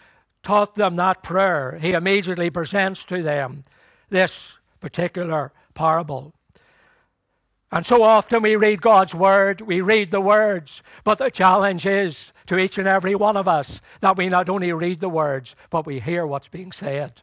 taught 0.47 0.75
them 0.75 0.95
that 0.95 1.23
prayer, 1.23 1.77
he 1.81 1.91
immediately 1.91 2.49
presents 2.49 3.03
to 3.03 3.21
them 3.21 3.65
this 4.09 4.53
particular 4.79 5.51
parable. 5.73 6.33
And 7.69 7.85
so 7.85 8.01
often 8.01 8.41
we 8.41 8.55
read 8.55 8.81
God's 8.81 9.13
word, 9.13 9.59
we 9.59 9.81
read 9.81 10.09
the 10.09 10.21
words, 10.21 10.81
but 11.03 11.17
the 11.17 11.29
challenge 11.29 11.85
is 11.85 12.31
to 12.45 12.57
each 12.57 12.77
and 12.77 12.87
every 12.87 13.13
one 13.13 13.35
of 13.35 13.45
us 13.45 13.81
that 13.99 14.15
we 14.15 14.29
not 14.29 14.47
only 14.47 14.71
read 14.71 15.01
the 15.01 15.09
words, 15.09 15.53
but 15.69 15.85
we 15.85 15.99
hear 15.99 16.25
what's 16.25 16.47
being 16.47 16.71
said. 16.71 17.21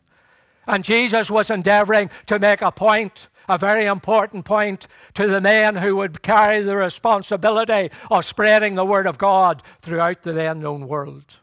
And 0.66 0.84
Jesus 0.84 1.30
was 1.30 1.48
endeavoring 1.48 2.10
to 2.26 2.38
make 2.38 2.60
a 2.60 2.70
point, 2.70 3.28
a 3.48 3.56
very 3.56 3.86
important 3.86 4.44
point, 4.44 4.86
to 5.14 5.26
the 5.26 5.40
men 5.40 5.76
who 5.76 5.96
would 5.96 6.20
carry 6.20 6.60
the 6.62 6.76
responsibility 6.76 7.90
of 8.10 8.26
spreading 8.26 8.74
the 8.74 8.84
word 8.84 9.06
of 9.06 9.16
God 9.16 9.62
throughout 9.80 10.24
the 10.24 10.34
then 10.34 10.60
known 10.60 10.86
world. 10.86 11.38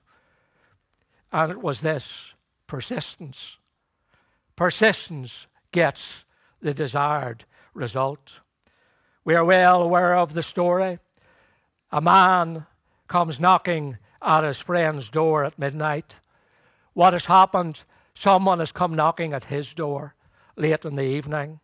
And 1.31 1.51
it 1.51 1.61
was 1.61 1.81
this 1.81 2.33
persistence. 2.67 3.57
Persistence 4.55 5.47
gets 5.71 6.25
the 6.61 6.73
desired 6.73 7.45
result. 7.73 8.39
We 9.23 9.35
are 9.35 9.45
well 9.45 9.81
aware 9.81 10.15
of 10.15 10.33
the 10.33 10.43
story. 10.43 10.99
A 11.91 12.01
man 12.01 12.65
comes 13.07 13.39
knocking 13.39 13.97
at 14.21 14.43
his 14.43 14.57
friend's 14.57 15.09
door 15.09 15.43
at 15.43 15.59
midnight. 15.59 16.15
What 16.93 17.13
has 17.13 17.25
happened? 17.25 17.83
Someone 18.13 18.59
has 18.59 18.71
come 18.71 18.95
knocking 18.95 19.33
at 19.33 19.45
his 19.45 19.73
door 19.73 20.15
late 20.55 20.85
in 20.85 20.95
the 20.95 21.03
evening. 21.03 21.59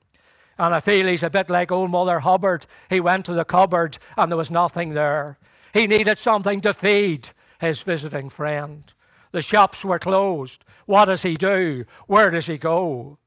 And 0.57 0.73
I 0.73 0.79
feel 0.79 1.05
he's 1.05 1.23
a 1.23 1.29
bit 1.29 1.49
like 1.49 1.71
old 1.71 1.91
Mother 1.91 2.19
Hubbard. 2.19 2.65
He 2.89 2.99
went 2.99 3.25
to 3.25 3.33
the 3.33 3.45
cupboard 3.45 3.97
and 4.17 4.31
there 4.31 4.37
was 4.37 4.49
nothing 4.49 4.89
there. 4.89 5.37
He 5.73 5.87
needed 5.87 6.17
something 6.17 6.61
to 6.61 6.73
feed 6.73 7.29
his 7.59 7.81
visiting 7.81 8.29
friend. 8.29 8.91
The 9.37 9.43
shops 9.43 9.85
were 9.85 9.99
closed. 9.99 10.65
What 10.87 11.05
does 11.05 11.21
he 11.21 11.35
do? 11.35 11.85
Where 12.07 12.31
does 12.31 12.47
he 12.47 12.57
go? 12.57 13.19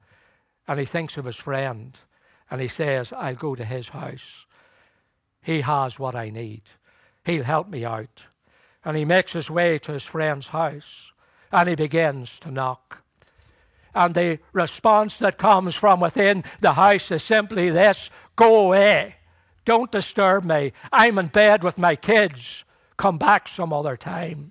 And 0.66 0.80
he 0.80 0.84
thinks 0.84 1.16
of 1.16 1.24
his 1.24 1.36
friend 1.36 1.96
and 2.50 2.60
he 2.60 2.66
says, 2.66 3.12
I'll 3.12 3.36
go 3.36 3.54
to 3.54 3.64
his 3.64 3.90
house. 3.90 4.44
He 5.40 5.60
has 5.60 6.00
what 6.00 6.16
I 6.16 6.30
need. 6.30 6.62
He'll 7.24 7.44
help 7.44 7.68
me 7.68 7.84
out. 7.84 8.24
And 8.84 8.96
he 8.96 9.04
makes 9.04 9.34
his 9.34 9.48
way 9.48 9.78
to 9.78 9.92
his 9.92 10.02
friend's 10.02 10.48
house 10.48 11.12
and 11.52 11.68
he 11.68 11.76
begins 11.76 12.40
to 12.40 12.50
knock. 12.50 13.04
And 13.94 14.12
the 14.12 14.40
response 14.52 15.16
that 15.18 15.38
comes 15.38 15.76
from 15.76 16.00
within 16.00 16.42
the 16.60 16.72
house 16.72 17.08
is 17.12 17.22
simply 17.22 17.70
this 17.70 18.10
Go 18.34 18.66
away. 18.66 19.14
Don't 19.64 19.92
disturb 19.92 20.42
me. 20.42 20.72
I'm 20.92 21.20
in 21.20 21.28
bed 21.28 21.62
with 21.62 21.78
my 21.78 21.94
kids. 21.94 22.64
Come 22.96 23.16
back 23.16 23.46
some 23.46 23.72
other 23.72 23.96
time. 23.96 24.50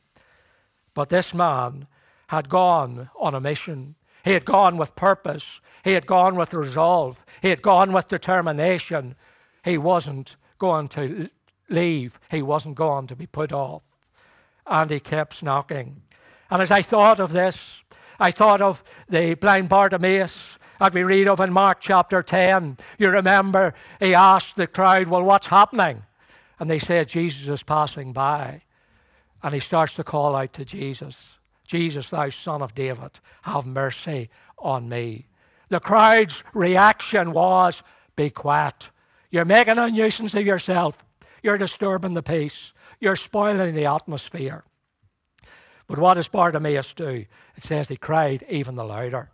But 0.99 1.07
this 1.07 1.33
man 1.33 1.87
had 2.27 2.49
gone 2.49 3.09
on 3.17 3.33
a 3.33 3.39
mission. 3.39 3.95
He 4.25 4.33
had 4.33 4.43
gone 4.43 4.75
with 4.75 4.97
purpose. 4.97 5.61
He 5.85 5.93
had 5.93 6.05
gone 6.05 6.35
with 6.35 6.53
resolve. 6.53 7.23
He 7.41 7.47
had 7.47 7.61
gone 7.61 7.93
with 7.93 8.09
determination. 8.09 9.15
He 9.63 9.77
wasn't 9.77 10.35
going 10.57 10.89
to 10.89 11.29
leave. 11.69 12.19
He 12.29 12.41
wasn't 12.41 12.75
going 12.75 13.07
to 13.07 13.15
be 13.15 13.27
put 13.27 13.53
off. 13.53 13.81
And 14.67 14.91
he 14.91 14.99
kept 14.99 15.41
knocking. 15.41 16.01
And 16.51 16.61
as 16.61 16.69
I 16.69 16.81
thought 16.81 17.21
of 17.21 17.31
this, 17.31 17.81
I 18.19 18.31
thought 18.31 18.59
of 18.59 18.83
the 19.07 19.35
blind 19.35 19.69
Bartimaeus 19.69 20.57
that 20.81 20.93
we 20.93 21.03
read 21.03 21.29
of 21.29 21.39
in 21.39 21.53
Mark 21.53 21.77
chapter 21.79 22.21
10. 22.21 22.75
You 22.97 23.09
remember 23.09 23.73
he 24.01 24.13
asked 24.13 24.57
the 24.57 24.67
crowd, 24.67 25.07
Well, 25.07 25.23
what's 25.23 25.47
happening? 25.47 26.03
And 26.59 26.69
they 26.69 26.77
said, 26.77 27.07
Jesus 27.07 27.47
is 27.47 27.63
passing 27.63 28.11
by. 28.11 28.63
And 29.41 29.53
he 29.53 29.59
starts 29.59 29.95
to 29.95 30.03
call 30.03 30.35
out 30.35 30.53
to 30.53 30.65
Jesus 30.65 31.15
Jesus, 31.69 32.09
thou 32.09 32.31
son 32.31 32.63
of 32.63 32.73
David, 32.73 33.19
have 33.43 33.67
mercy 33.67 34.31
on 34.57 34.89
me. 34.89 35.27
The 35.69 35.79
crowd's 35.79 36.43
reaction 36.55 37.31
was, 37.31 37.83
Be 38.15 38.31
quiet. 38.31 38.89
You're 39.29 39.45
making 39.45 39.77
a 39.77 39.87
nuisance 39.87 40.33
of 40.33 40.47
yourself. 40.47 40.97
You're 41.43 41.59
disturbing 41.59 42.15
the 42.15 42.23
peace. 42.23 42.73
You're 42.99 43.15
spoiling 43.15 43.75
the 43.75 43.85
atmosphere. 43.85 44.63
But 45.85 45.99
what 45.99 46.15
does 46.15 46.27
Bartimaeus 46.27 46.93
do? 46.93 47.25
It 47.55 47.63
says 47.63 47.87
he 47.87 47.97
cried 47.97 48.43
even 48.49 48.73
the 48.73 48.83
louder. 48.83 49.29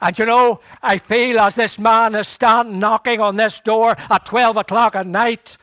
And 0.00 0.16
you 0.16 0.26
know, 0.26 0.60
I 0.80 0.98
feel 0.98 1.40
as 1.40 1.56
this 1.56 1.76
man 1.76 2.14
is 2.14 2.28
standing 2.28 2.78
knocking 2.78 3.20
on 3.20 3.34
this 3.34 3.58
door 3.58 3.96
at 4.08 4.26
12 4.26 4.58
o'clock 4.58 4.94
at 4.94 5.08
night, 5.08 5.56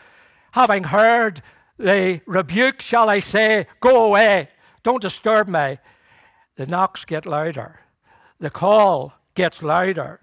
having 0.51 0.83
heard 0.83 1.41
the 1.77 2.21
rebuke, 2.25 2.81
shall 2.81 3.09
I 3.09 3.19
say, 3.19 3.67
go 3.79 4.05
away, 4.05 4.49
don't 4.83 5.01
disturb 5.01 5.47
me. 5.47 5.79
The 6.55 6.65
knocks 6.67 7.05
get 7.05 7.25
louder, 7.25 7.79
the 8.39 8.49
call 8.49 9.13
gets 9.35 9.63
louder, 9.63 10.21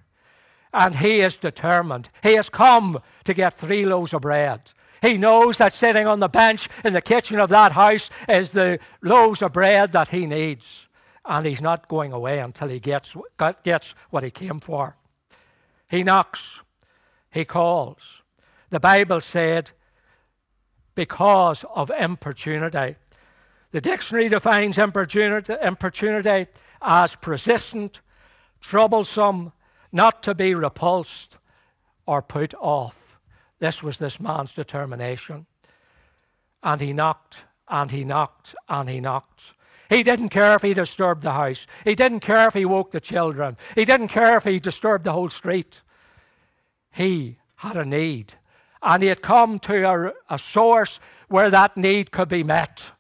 and 0.73 0.97
he 0.97 1.21
is 1.21 1.37
determined. 1.37 2.11
He 2.23 2.35
has 2.35 2.49
come 2.49 3.01
to 3.25 3.35
get 3.35 3.55
three 3.55 3.85
loaves 3.85 4.15
of 4.15 4.23
bread. 4.23 4.73
He 5.03 5.17
knows 5.17 5.59
that 5.59 5.73
sitting 5.73 6.07
on 6.07 6.21
the 6.21 6.29
bench 6.29 6.69
in 6.85 6.93
the 6.93 7.01
kitchen 7.01 7.41
of 7.41 7.49
that 7.49 7.73
house 7.73 8.11
is 8.29 8.51
the 8.51 8.79
loaves 9.03 9.43
of 9.43 9.53
bread 9.53 9.93
that 9.93 10.11
he 10.11 10.27
needs. 10.27 10.87
And 11.25 11.47
he's 11.47 11.61
not 11.61 11.89
going 11.89 12.13
away 12.13 12.39
until 12.39 12.69
he 12.69 12.81
gets, 12.81 13.17
gets 13.63 13.95
what 14.11 14.23
he 14.23 14.31
came 14.31 14.61
for. 14.61 14.97
He 15.89 16.03
knocks, 16.03 16.61
he 17.31 17.45
calls. 17.45 18.23
The 18.69 18.81
Bible 18.81 19.21
said 19.21 19.71
because 20.95 21.65
of 21.75 21.91
importunity. 21.99 22.97
The 23.73 23.81
dictionary 23.81 24.29
defines 24.29 24.79
importunity, 24.79 25.55
importunity 25.63 26.51
as 26.83 27.15
persistent, 27.17 28.01
troublesome, 28.61 29.53
not 29.93 30.23
to 30.25 30.35
be 30.35 30.55
repulsed 30.55 31.39
or 32.07 32.23
put 32.23 32.55
off. 32.55 33.19
This 33.59 33.83
was 33.83 33.99
this 33.99 34.19
man's 34.19 34.55
determination. 34.55 35.47
And 36.63 36.81
he 36.81 36.93
knocked, 36.93 37.39
and 37.69 37.91
he 37.91 38.05
knocked, 38.05 38.55
and 38.69 38.89
he 38.89 39.01
knocked. 39.01 39.55
He 39.89 40.03
didn't 40.03 40.29
care 40.29 40.55
if 40.55 40.63
he 40.63 40.75
disturbed 40.75 41.23
the 41.23 41.33
house. 41.33 41.67
He 41.85 41.95
didn't 41.95 42.21
care 42.21 42.49
if 42.49 42.55
he 42.55 42.65
woke 42.65 42.93
the 42.93 43.01
children. 43.01 43.57
He 43.75 43.85
didn't 43.85 44.09
care 44.09 44.37
if 44.37 44.45
he 44.45 44.61
disturbed 44.61 45.05
the 45.05 45.13
whole 45.13 45.31
street. 45.31 45.81
He 46.93 47.39
had 47.57 47.77
a 47.77 47.85
need 47.85 48.35
and 48.83 49.03
he 49.03 49.09
had 49.09 49.23
come 49.23 49.59
to 49.61 49.83
a, 49.83 50.13
a 50.29 50.39
source 50.39 51.01
where 51.29 51.51
that 51.51 51.77
need 51.77 52.11
could 52.11 52.29
be 52.29 52.43
met. 52.43 52.91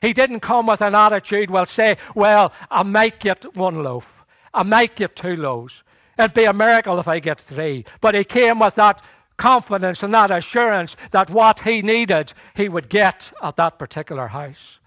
He 0.00 0.12
didn't 0.12 0.40
come 0.40 0.66
with 0.66 0.80
an 0.80 0.94
attitude, 0.94 1.50
well, 1.50 1.66
say, 1.66 1.96
well, 2.14 2.52
I 2.70 2.82
might 2.82 3.18
get 3.18 3.56
one 3.56 3.82
loaf. 3.82 4.24
I 4.54 4.62
might 4.62 4.94
get 4.96 5.16
two 5.16 5.36
loaves. 5.36 5.82
It'd 6.18 6.34
be 6.34 6.44
a 6.44 6.52
miracle 6.52 6.98
if 6.98 7.08
I 7.08 7.18
get 7.18 7.40
three. 7.40 7.84
But 8.00 8.14
he 8.14 8.24
came 8.24 8.58
with 8.60 8.76
that 8.76 9.02
confidence 9.36 10.02
and 10.02 10.12
that 10.14 10.30
assurance 10.30 10.96
that 11.10 11.30
what 11.30 11.60
he 11.60 11.82
needed, 11.82 12.32
he 12.54 12.68
would 12.68 12.88
get 12.88 13.32
at 13.42 13.56
that 13.56 13.78
particular 13.78 14.28
house. 14.28 14.78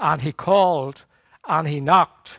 And 0.00 0.22
he 0.22 0.32
called 0.32 1.04
and 1.48 1.68
he 1.68 1.80
knocked. 1.80 2.38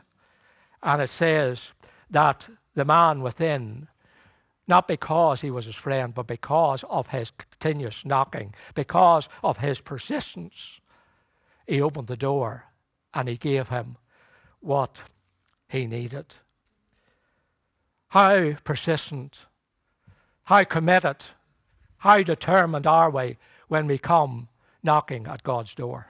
And 0.81 1.01
it 1.01 1.09
says 1.09 1.71
that 2.09 2.47
the 2.75 2.85
man 2.85 3.21
within, 3.21 3.87
not 4.67 4.87
because 4.87 5.41
he 5.41 5.51
was 5.51 5.65
his 5.65 5.75
friend, 5.75 6.13
but 6.13 6.27
because 6.27 6.83
of 6.89 7.07
his 7.07 7.31
continuous 7.31 8.05
knocking, 8.05 8.53
because 8.75 9.27
of 9.43 9.57
his 9.57 9.81
persistence, 9.81 10.79
he 11.67 11.81
opened 11.81 12.07
the 12.07 12.17
door 12.17 12.65
and 13.13 13.27
he 13.27 13.37
gave 13.37 13.69
him 13.69 13.97
what 14.59 14.99
he 15.67 15.85
needed. 15.87 16.35
How 18.09 18.53
persistent, 18.63 19.39
how 20.43 20.63
committed, 20.63 21.23
how 21.97 22.21
determined 22.21 22.87
are 22.87 23.09
we 23.09 23.37
when 23.67 23.87
we 23.87 23.97
come 23.97 24.49
knocking 24.83 25.27
at 25.27 25.43
God's 25.43 25.73
door? 25.75 26.07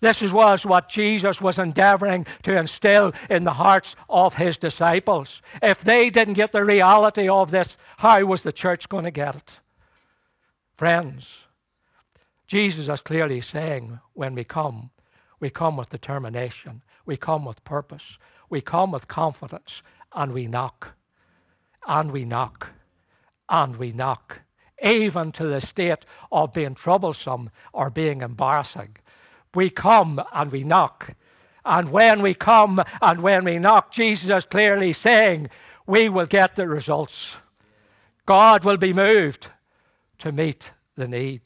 This 0.00 0.22
was 0.32 0.64
what 0.64 0.88
Jesus 0.88 1.40
was 1.40 1.58
endeavoring 1.58 2.26
to 2.42 2.56
instill 2.56 3.12
in 3.28 3.44
the 3.44 3.52
hearts 3.52 3.94
of 4.08 4.34
his 4.34 4.56
disciples. 4.56 5.42
If 5.62 5.82
they 5.82 6.08
didn't 6.08 6.34
get 6.34 6.52
the 6.52 6.64
reality 6.64 7.28
of 7.28 7.50
this, 7.50 7.76
how 7.98 8.24
was 8.24 8.42
the 8.42 8.52
church 8.52 8.88
going 8.88 9.04
to 9.04 9.10
get 9.10 9.36
it? 9.36 9.60
Friends, 10.76 11.40
Jesus 12.46 12.88
is 12.88 13.00
clearly 13.02 13.42
saying 13.42 14.00
when 14.14 14.34
we 14.34 14.44
come, 14.44 14.90
we 15.38 15.50
come 15.50 15.76
with 15.76 15.90
determination, 15.90 16.82
we 17.04 17.16
come 17.16 17.44
with 17.44 17.62
purpose, 17.64 18.16
we 18.48 18.60
come 18.62 18.90
with 18.90 19.06
confidence, 19.06 19.82
and 20.14 20.32
we 20.32 20.46
knock, 20.46 20.94
and 21.86 22.10
we 22.10 22.24
knock, 22.24 22.72
and 23.48 23.76
we 23.76 23.92
knock, 23.92 24.40
even 24.82 25.30
to 25.32 25.44
the 25.44 25.60
state 25.60 26.06
of 26.32 26.54
being 26.54 26.74
troublesome 26.74 27.50
or 27.72 27.90
being 27.90 28.22
embarrassing. 28.22 28.96
We 29.54 29.70
come 29.70 30.22
and 30.32 30.52
we 30.52 30.64
knock. 30.64 31.14
And 31.64 31.90
when 31.90 32.22
we 32.22 32.34
come 32.34 32.82
and 33.02 33.20
when 33.20 33.44
we 33.44 33.58
knock, 33.58 33.92
Jesus 33.92 34.30
is 34.30 34.44
clearly 34.44 34.92
saying, 34.92 35.50
we 35.86 36.08
will 36.08 36.26
get 36.26 36.56
the 36.56 36.68
results. 36.68 37.36
God 38.26 38.64
will 38.64 38.76
be 38.76 38.92
moved 38.92 39.48
to 40.18 40.32
meet 40.32 40.70
the 40.96 41.08
need. 41.08 41.42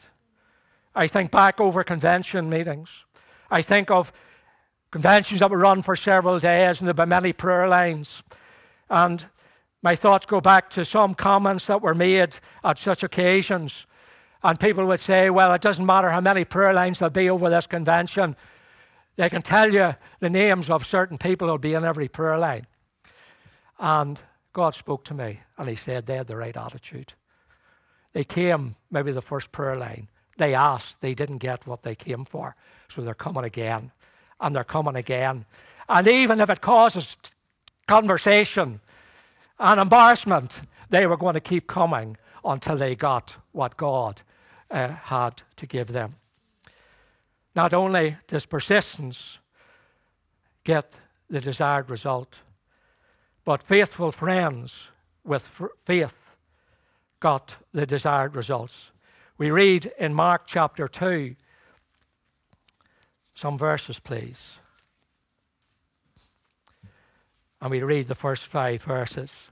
I 0.94 1.08
think 1.08 1.30
back 1.30 1.61
over 1.61 1.82
convention 1.82 2.49
meetings. 2.49 3.04
I 3.50 3.62
think 3.62 3.90
of 3.90 4.12
conventions 4.90 5.40
that 5.40 5.50
were 5.50 5.58
run 5.58 5.82
for 5.82 5.96
several 5.96 6.38
days 6.38 6.78
and 6.78 6.87
there 6.87 6.94
were 6.94 7.06
many 7.06 7.32
prayer 7.32 7.66
lines. 7.66 8.23
And 8.88 9.26
my 9.82 9.96
thoughts 9.96 10.26
go 10.26 10.40
back 10.40 10.70
to 10.70 10.84
some 10.84 11.14
comments 11.14 11.66
that 11.66 11.82
were 11.82 11.94
made 11.94 12.37
at 12.62 12.78
such 12.78 13.02
occasions. 13.02 13.87
And 14.45 14.61
people 14.61 14.85
would 14.85 15.01
say, 15.01 15.31
well, 15.31 15.55
it 15.55 15.63
doesn't 15.63 15.87
matter 15.87 16.11
how 16.11 16.21
many 16.21 16.45
prayer 16.45 16.75
lines 16.75 16.99
there'll 16.99 17.11
be 17.11 17.31
over 17.31 17.49
this 17.49 17.67
convention. 17.67 18.37
They 19.17 19.31
can 19.31 19.41
tell 19.41 19.73
you 19.73 19.95
the 20.21 20.29
names 20.29 20.69
of 20.69 20.85
certain 20.85 21.17
people 21.17 21.49
who'll 21.49 21.57
be 21.57 21.73
in 21.73 21.83
every 21.83 22.09
prayer 22.09 22.37
line. 22.37 22.67
And 23.79 24.21
God 24.53 24.75
spoke 24.75 25.03
to 25.07 25.15
me 25.15 25.41
and 25.57 25.67
He 25.67 25.77
said 25.77 26.05
they 26.05 26.17
had 26.17 26.27
the 26.27 26.37
right 26.37 26.55
attitude. 26.55 27.15
They 28.13 28.23
came, 28.23 28.77
maybe 28.91 29.13
the 29.13 29.23
first 29.23 29.51
prayer 29.51 29.77
line. 29.77 30.09
They 30.37 30.53
asked, 30.55 31.01
they 31.01 31.15
didn't 31.15 31.39
get 31.39 31.67
what 31.67 31.83
they 31.83 31.95
came 31.95 32.27
for. 32.27 32.55
So 32.91 33.01
they're 33.01 33.15
coming 33.15 33.45
again. 33.45 33.93
And 34.41 34.55
they're 34.55 34.63
coming 34.63 34.95
again. 34.95 35.47
And 35.89 36.07
even 36.07 36.39
if 36.41 36.51
it 36.51 36.61
causes 36.61 37.17
conversation 37.87 38.80
and 39.59 39.80
embarrassment, 39.80 40.61
they 40.91 41.07
were 41.07 41.17
going 41.17 41.35
to 41.35 41.41
keep 41.41 41.67
coming 41.67 42.19
until 42.45 42.76
they 42.76 42.95
got 42.95 43.37
what 43.52 43.78
God 43.78 44.21
uh, 44.75 44.89
had 44.89 45.43
to 45.56 45.67
give 45.67 45.89
them. 45.93 46.17
Not 47.54 47.73
only 47.73 48.17
does 48.26 48.45
persistence 48.45 49.39
get 50.65 50.95
the 51.30 51.41
desired 51.41 51.89
result, 51.89 52.39
but 53.45 53.63
faithful 53.63 54.10
friends 54.10 54.89
with 55.23 55.60
faith 55.84 56.34
got 57.21 57.56
the 57.73 57.87
desired 57.87 58.34
results. 58.34 58.91
We 59.39 59.50
read 59.50 59.93
in 59.99 60.13
Mark 60.13 60.43
chapter 60.47 60.89
2, 60.89 61.37
some 63.34 63.56
verses, 63.56 64.00
please. 64.00 64.41
And 67.60 67.71
we 67.71 67.82
read 67.82 68.08
the 68.08 68.15
first 68.15 68.45
five 68.45 68.82
verses. 68.82 69.49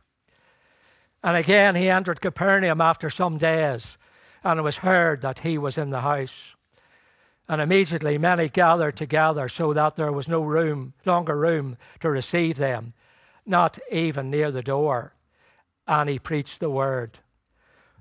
And 1.23 1.37
again 1.37 1.77
he 1.77 1.89
entered 1.89 2.21
Capernaum 2.21 2.81
after 2.81 3.09
some 3.09 3.39
days, 3.39 3.97
and 4.45 4.59
it 4.59 4.63
was 4.63 4.77
heard 4.77 5.21
that 5.23 5.41
he 5.41 5.59
was 5.59 5.79
in 5.79 5.91
the 5.91 6.01
house. 6.01 6.55
And 7.49 7.61
immediately 7.61 8.19
many 8.19 8.49
gathered 8.49 8.97
together, 8.97 9.49
so 9.49 9.73
that 9.73 9.97
there 9.97 10.13
was 10.13 10.29
no 10.29 10.43
room, 10.43 10.95
longer 11.05 11.37
room 11.37 11.77
to 12.01 12.11
receive 12.11 12.57
them, 12.57 12.95
not 13.45 13.79
even 13.91 14.31
near 14.31 14.51
the 14.51 14.63
door. 14.63 15.15
And 15.87 16.09
he 16.09 16.19
preached 16.19 16.61
the 16.61 16.71
word. 16.71 17.19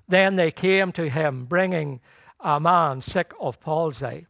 Then 0.08 0.36
they 0.36 0.51
came 0.51 0.91
to 0.93 1.10
him, 1.10 1.45
bringing 1.45 1.99
a 2.39 2.60
man 2.60 3.01
sick 3.01 3.34
of 3.39 3.60
palsy. 3.60 4.27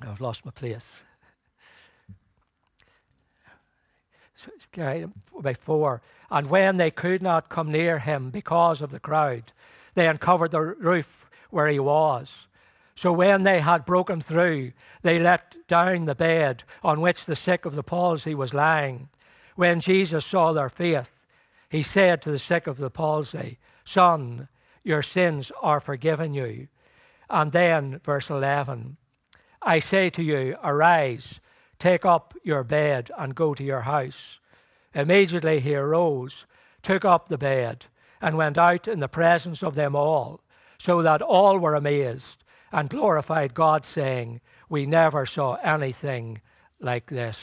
I've 0.00 0.20
lost 0.20 0.44
my 0.44 0.50
place. 0.50 1.02
By 4.76 5.54
four. 5.54 6.02
And 6.30 6.48
when 6.48 6.76
they 6.76 6.90
could 6.90 7.22
not 7.22 7.48
come 7.48 7.70
near 7.70 7.98
him 7.98 8.30
because 8.30 8.80
of 8.80 8.90
the 8.90 9.00
crowd, 9.00 9.52
they 9.94 10.08
uncovered 10.08 10.50
the 10.50 10.60
roof 10.60 11.28
where 11.50 11.68
he 11.68 11.78
was. 11.78 12.46
So 12.94 13.12
when 13.12 13.42
they 13.42 13.60
had 13.60 13.84
broken 13.84 14.20
through, 14.20 14.72
they 15.02 15.18
let 15.18 15.54
down 15.68 16.04
the 16.04 16.14
bed 16.14 16.64
on 16.82 17.00
which 17.00 17.24
the 17.24 17.36
sick 17.36 17.64
of 17.64 17.74
the 17.74 17.82
palsy 17.82 18.34
was 18.34 18.54
lying. 18.54 19.08
When 19.56 19.80
Jesus 19.80 20.24
saw 20.24 20.52
their 20.52 20.68
faith, 20.68 21.10
he 21.68 21.82
said 21.82 22.22
to 22.22 22.30
the 22.30 22.38
sick 22.38 22.66
of 22.66 22.78
the 22.78 22.90
palsy, 22.90 23.58
Son, 23.84 24.48
your 24.84 25.02
sins 25.02 25.50
are 25.62 25.80
forgiven 25.80 26.34
you. 26.34 26.68
And 27.28 27.52
then, 27.52 28.00
verse 28.04 28.28
11, 28.28 28.96
I 29.62 29.78
say 29.78 30.10
to 30.10 30.22
you, 30.22 30.56
arise, 30.62 31.40
take 31.78 32.04
up 32.04 32.34
your 32.42 32.64
bed, 32.64 33.10
and 33.16 33.34
go 33.34 33.54
to 33.54 33.64
your 33.64 33.82
house. 33.82 34.38
Immediately 34.94 35.60
he 35.60 35.74
arose, 35.74 36.46
took 36.82 37.04
up 37.04 37.28
the 37.28 37.38
bed, 37.38 37.86
and 38.20 38.36
went 38.36 38.58
out 38.58 38.86
in 38.86 39.00
the 39.00 39.08
presence 39.08 39.62
of 39.62 39.74
them 39.74 39.96
all, 39.96 40.40
so 40.78 41.02
that 41.02 41.22
all 41.22 41.58
were 41.58 41.74
amazed 41.74 42.44
and 42.70 42.88
glorified 42.88 43.54
God, 43.54 43.84
saying, 43.84 44.40
We 44.68 44.86
never 44.86 45.26
saw 45.26 45.54
anything 45.62 46.40
like 46.80 47.06
this. 47.06 47.38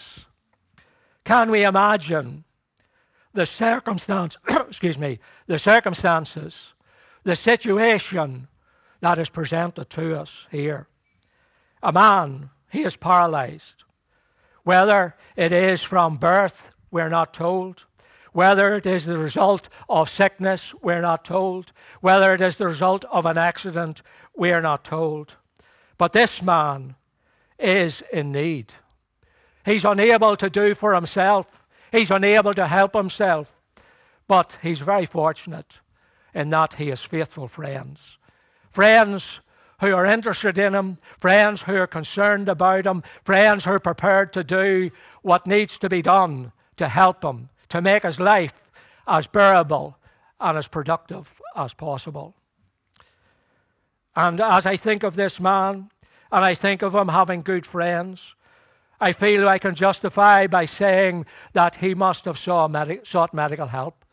Can 1.24 1.52
we 1.52 1.64
imagine 1.64 2.44
the 3.34 3.46
circumstance, 3.46 4.38
excuse 4.50 4.98
me, 4.98 5.20
the 5.48 5.60
circumstances, 5.60 6.74
the 7.24 7.36
situation 7.36 8.48
that 9.02 9.20
is 9.20 9.30
presented 9.30 9.90
to 9.92 10.20
us 10.20 10.48
here? 10.52 10.88
A 11.84 11.92
man, 11.92 12.50
he 12.72 12.82
is 12.84 12.96
paralyzed. 12.96 13.84
Whether 14.64 15.16
it 15.36 15.52
is 15.52 15.82
from 15.82 16.18
birth, 16.18 16.69
we're 16.92 17.10
not 17.10 17.34
told. 17.34 17.86
Whether 18.32 18.76
it 18.76 18.86
is 18.86 19.06
the 19.06 19.18
result 19.18 19.70
of 19.88 20.10
sickness, 20.10 20.74
we're 20.82 21.02
not 21.02 21.26
told. 21.26 21.72
Whether 22.02 22.34
it 22.34 22.42
is 22.42 22.58
the 22.58 22.68
result 22.68 23.06
of 23.06 23.26
an 23.26 23.38
accident, 23.38 24.02
we're 24.36 24.62
not 24.62 24.84
told. 24.84 25.36
But 25.98 26.14
this 26.14 26.42
man 26.42 26.96
is 27.58 28.04
in 28.14 28.32
need. 28.32 28.74
He's 29.66 29.86
unable 29.86 30.36
to 30.38 30.50
do 30.50 30.76
for 30.76 30.94
himself, 30.94 31.66
he's 31.92 32.12
unable 32.12 32.54
to 32.54 32.68
help 32.68 32.94
himself. 32.94 33.56
But 34.28 34.58
he's 34.62 34.80
very 34.80 35.08
fortunate 35.08 35.80
in 36.36 36.52
that 36.52 36.76
he 36.76 36.90
has 36.90 37.02
faithful 37.02 37.48
friends. 37.48 38.20
Friends 38.70 39.40
who 39.82 39.96
are 39.96 40.06
interested 40.06 40.60
in 40.60 40.76
him, 40.76 41.00
friends 41.18 41.64
who 41.64 41.76
are 41.76 41.88
concerned 41.88 42.48
about 42.48 42.86
him, 42.86 43.02
friends 43.24 43.64
who 43.64 43.72
are 43.72 43.80
prepared 43.80 44.32
to 44.34 44.44
do 44.44 44.92
what 45.24 45.48
needs 45.48 45.80
to 45.80 45.90
be 45.90 46.04
done 46.04 46.52
to 46.80 46.88
help 46.88 47.24
him, 47.24 47.50
to 47.68 47.82
make 47.82 48.04
his 48.04 48.20
life 48.20 48.72
as 49.06 49.28
bearable 49.28 49.98
and 50.40 50.58
as 50.58 50.68
productive 50.68 51.42
as 51.56 51.74
possible. 51.74 52.34
And 54.16 54.40
as 54.40 54.66
I 54.66 54.78
think 54.78 55.04
of 55.04 55.16
this 55.16 55.40
man, 55.40 55.92
and 56.32 56.46
I 56.46 56.56
think 56.56 56.82
of 56.82 56.96
him 56.96 57.10
having 57.10 57.42
good 57.42 57.68
friends, 57.68 58.34
I 59.02 59.12
feel 59.12 59.48
I 59.48 59.60
can 59.60 59.76
justify 59.76 60.48
by 60.48 60.66
saying 60.66 61.26
that 61.54 61.78
he 61.78 61.94
must 61.96 62.26
have 62.26 62.38
sought 62.38 63.34
medical 63.34 63.68
help. 63.68 64.06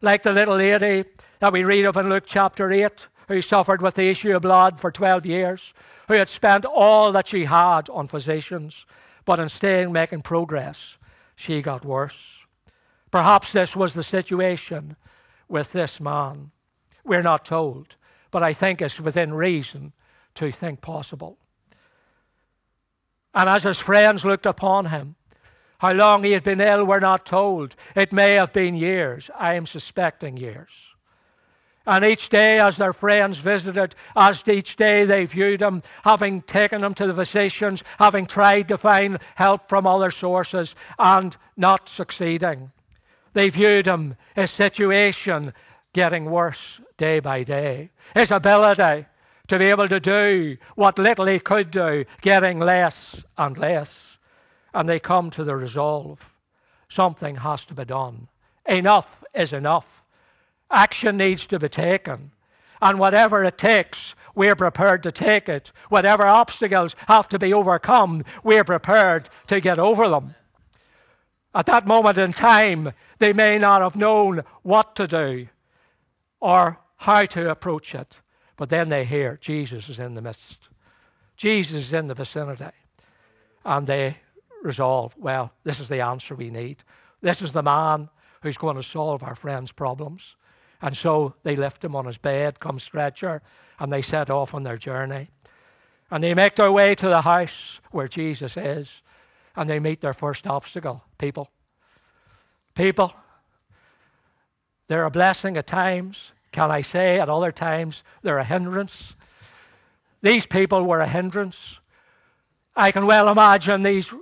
Like 0.00 0.22
the 0.22 0.32
little 0.32 0.56
lady 0.56 1.08
that 1.40 1.52
we 1.52 1.64
read 1.64 1.86
of 1.86 1.96
in 1.96 2.08
Luke 2.08 2.24
chapter 2.26 2.70
8, 2.70 3.08
who 3.26 3.42
suffered 3.42 3.82
with 3.82 3.94
the 3.94 4.10
issue 4.10 4.34
of 4.34 4.42
blood 4.42 4.78
for 4.78 4.92
12 4.92 5.26
years, 5.26 5.74
who 6.06 6.14
had 6.14 6.28
spent 6.28 6.64
all 6.64 7.10
that 7.12 7.28
she 7.28 7.46
had 7.46 7.90
on 7.90 8.06
physicians, 8.06 8.86
but 9.24 9.40
instead 9.40 9.90
making 9.90 10.22
progress, 10.22 10.96
she 11.40 11.62
got 11.62 11.84
worse. 11.84 12.38
Perhaps 13.10 13.52
this 13.52 13.74
was 13.74 13.94
the 13.94 14.02
situation 14.02 14.96
with 15.48 15.72
this 15.72 16.00
man. 16.00 16.50
We're 17.04 17.22
not 17.22 17.44
told, 17.44 17.96
but 18.30 18.42
I 18.42 18.52
think 18.52 18.80
it's 18.80 19.00
within 19.00 19.34
reason 19.34 19.92
to 20.36 20.52
think 20.52 20.80
possible. 20.80 21.38
And 23.34 23.48
as 23.48 23.62
his 23.62 23.78
friends 23.78 24.24
looked 24.24 24.46
upon 24.46 24.86
him, 24.86 25.16
how 25.78 25.92
long 25.92 26.24
he 26.24 26.32
had 26.32 26.42
been 26.42 26.60
ill, 26.60 26.84
we're 26.84 27.00
not 27.00 27.24
told. 27.24 27.74
It 27.96 28.12
may 28.12 28.34
have 28.34 28.52
been 28.52 28.74
years. 28.74 29.30
I 29.36 29.54
am 29.54 29.66
suspecting 29.66 30.36
years. 30.36 30.89
And 31.90 32.04
each 32.04 32.28
day, 32.28 32.60
as 32.60 32.76
their 32.76 32.92
friends 32.92 33.38
visited, 33.38 33.96
as 34.14 34.46
each 34.46 34.76
day 34.76 35.04
they 35.04 35.24
viewed 35.24 35.60
him, 35.60 35.82
having 36.04 36.40
taken 36.42 36.84
him 36.84 36.94
to 36.94 37.08
the 37.08 37.14
physicians, 37.14 37.82
having 37.98 38.26
tried 38.26 38.68
to 38.68 38.78
find 38.78 39.18
help 39.34 39.68
from 39.68 39.88
other 39.88 40.12
sources, 40.12 40.76
and 41.00 41.36
not 41.56 41.88
succeeding, 41.88 42.70
they 43.32 43.50
viewed 43.50 43.86
him, 43.86 44.14
his 44.36 44.52
situation 44.52 45.52
getting 45.92 46.26
worse 46.26 46.80
day 46.96 47.18
by 47.18 47.42
day, 47.42 47.90
his 48.14 48.30
ability 48.30 49.06
to 49.48 49.58
be 49.58 49.64
able 49.64 49.88
to 49.88 49.98
do 49.98 50.58
what 50.76 50.96
little 50.96 51.26
he 51.26 51.40
could 51.40 51.72
do, 51.72 52.04
getting 52.20 52.60
less 52.60 53.24
and 53.36 53.58
less. 53.58 54.16
And 54.72 54.88
they 54.88 55.00
come 55.00 55.28
to 55.30 55.42
the 55.42 55.56
resolve 55.56 56.36
something 56.88 57.36
has 57.36 57.64
to 57.64 57.74
be 57.74 57.84
done. 57.84 58.28
Enough 58.66 59.24
is 59.34 59.52
enough. 59.52 59.99
Action 60.70 61.16
needs 61.16 61.46
to 61.46 61.58
be 61.58 61.68
taken. 61.68 62.32
And 62.80 62.98
whatever 62.98 63.44
it 63.44 63.58
takes, 63.58 64.14
we're 64.34 64.56
prepared 64.56 65.02
to 65.02 65.12
take 65.12 65.48
it. 65.48 65.72
Whatever 65.88 66.24
obstacles 66.24 66.94
have 67.08 67.28
to 67.28 67.38
be 67.38 67.52
overcome, 67.52 68.24
we're 68.42 68.64
prepared 68.64 69.28
to 69.48 69.60
get 69.60 69.78
over 69.78 70.08
them. 70.08 70.34
At 71.54 71.66
that 71.66 71.86
moment 71.86 72.16
in 72.16 72.32
time, 72.32 72.92
they 73.18 73.32
may 73.32 73.58
not 73.58 73.82
have 73.82 73.96
known 73.96 74.42
what 74.62 74.94
to 74.96 75.06
do 75.06 75.48
or 76.38 76.78
how 76.96 77.26
to 77.26 77.50
approach 77.50 77.94
it. 77.94 78.18
But 78.56 78.68
then 78.68 78.88
they 78.88 79.04
hear 79.04 79.38
Jesus 79.40 79.88
is 79.88 79.98
in 79.98 80.14
the 80.14 80.22
midst. 80.22 80.68
Jesus 81.36 81.78
is 81.78 81.92
in 81.92 82.06
the 82.06 82.14
vicinity. 82.14 82.66
And 83.64 83.86
they 83.86 84.18
resolve, 84.62 85.14
well, 85.18 85.52
this 85.64 85.80
is 85.80 85.88
the 85.88 86.00
answer 86.00 86.34
we 86.34 86.50
need. 86.50 86.82
This 87.20 87.42
is 87.42 87.52
the 87.52 87.62
man 87.62 88.08
who's 88.42 88.56
going 88.56 88.76
to 88.76 88.82
solve 88.82 89.22
our 89.22 89.34
friend's 89.34 89.72
problems. 89.72 90.36
And 90.82 90.96
so 90.96 91.34
they 91.42 91.56
lift 91.56 91.84
him 91.84 91.94
on 91.94 92.06
his 92.06 92.18
bed, 92.18 92.60
come 92.60 92.78
stretcher, 92.78 93.42
and 93.78 93.92
they 93.92 94.02
set 94.02 94.30
off 94.30 94.54
on 94.54 94.62
their 94.62 94.78
journey. 94.78 95.28
And 96.10 96.24
they 96.24 96.34
make 96.34 96.56
their 96.56 96.72
way 96.72 96.94
to 96.94 97.08
the 97.08 97.22
house 97.22 97.80
where 97.90 98.08
Jesus 98.08 98.56
is, 98.56 99.02
and 99.54 99.68
they 99.68 99.78
meet 99.78 100.00
their 100.00 100.14
first 100.14 100.46
obstacle 100.46 101.04
people. 101.18 101.50
People. 102.74 103.14
They're 104.88 105.04
a 105.04 105.10
blessing 105.10 105.56
at 105.56 105.66
times. 105.66 106.32
Can 106.52 106.70
I 106.70 106.80
say 106.80 107.20
at 107.20 107.28
other 107.28 107.52
times 107.52 108.02
they're 108.22 108.38
a 108.38 108.44
hindrance? 108.44 109.14
These 110.22 110.46
people 110.46 110.84
were 110.84 111.00
a 111.00 111.08
hindrance. 111.08 111.76
I 112.74 112.90
can 112.90 113.06
well 113.06 113.28
imagine 113.28 113.82
these 113.82 114.12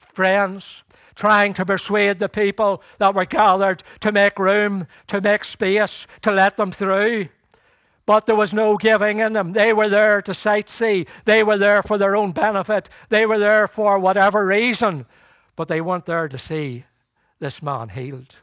friends 0.00 0.82
trying 1.18 1.52
to 1.52 1.66
persuade 1.66 2.20
the 2.20 2.28
people 2.28 2.80
that 2.98 3.12
were 3.12 3.24
gathered 3.24 3.82
to 3.98 4.12
make 4.12 4.38
room, 4.38 4.86
to 5.08 5.20
make 5.20 5.42
space, 5.42 6.06
to 6.22 6.30
let 6.30 6.56
them 6.56 6.70
through. 6.70 7.28
But 8.06 8.26
there 8.26 8.36
was 8.36 8.54
no 8.54 8.76
giving 8.76 9.18
in 9.18 9.32
them. 9.32 9.52
They 9.52 9.72
were 9.72 9.88
there 9.88 10.22
to 10.22 10.30
sightsee. 10.30 11.08
They 11.24 11.42
were 11.42 11.58
there 11.58 11.82
for 11.82 11.98
their 11.98 12.14
own 12.14 12.30
benefit. 12.30 12.88
They 13.08 13.26
were 13.26 13.38
there 13.38 13.66
for 13.66 13.98
whatever 13.98 14.46
reason. 14.46 15.06
But 15.56 15.66
they 15.66 15.80
weren't 15.80 16.06
there 16.06 16.28
to 16.28 16.38
see 16.38 16.84
this 17.40 17.60
man 17.64 17.88
healed. 17.88 18.36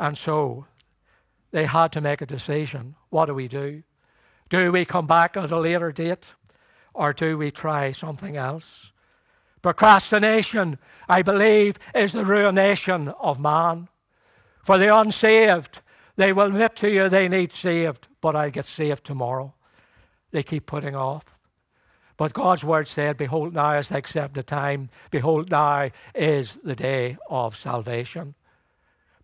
And 0.00 0.18
so 0.18 0.66
they 1.52 1.66
had 1.66 1.92
to 1.92 2.00
make 2.00 2.20
a 2.20 2.26
decision. 2.26 2.96
What 3.10 3.26
do 3.26 3.34
we 3.34 3.46
do? 3.46 3.84
Do 4.48 4.72
we 4.72 4.84
come 4.84 5.06
back 5.06 5.36
at 5.36 5.52
a 5.52 5.60
later 5.60 5.92
date 5.92 6.34
or 6.92 7.12
do 7.12 7.38
we 7.38 7.52
try 7.52 7.92
something 7.92 8.36
else? 8.36 8.90
Procrastination, 9.66 10.78
I 11.08 11.22
believe, 11.22 11.76
is 11.92 12.12
the 12.12 12.24
ruination 12.24 13.08
of 13.18 13.40
man. 13.40 13.88
For 14.62 14.78
the 14.78 14.96
unsaved, 14.96 15.80
they 16.14 16.32
will 16.32 16.46
admit 16.46 16.76
to 16.76 16.88
you 16.88 17.08
they 17.08 17.28
need 17.28 17.52
saved, 17.52 18.06
but 18.20 18.36
I'll 18.36 18.52
get 18.52 18.66
saved 18.66 19.02
tomorrow. 19.02 19.54
They 20.30 20.44
keep 20.44 20.66
putting 20.66 20.94
off. 20.94 21.24
But 22.16 22.32
God's 22.32 22.62
word 22.62 22.86
said, 22.86 23.16
Behold, 23.16 23.54
now 23.54 23.72
is 23.72 23.88
the 23.88 23.96
accepted 23.96 24.46
time. 24.46 24.88
Behold, 25.10 25.50
now 25.50 25.90
is 26.14 26.56
the 26.62 26.76
day 26.76 27.16
of 27.28 27.56
salvation. 27.56 28.36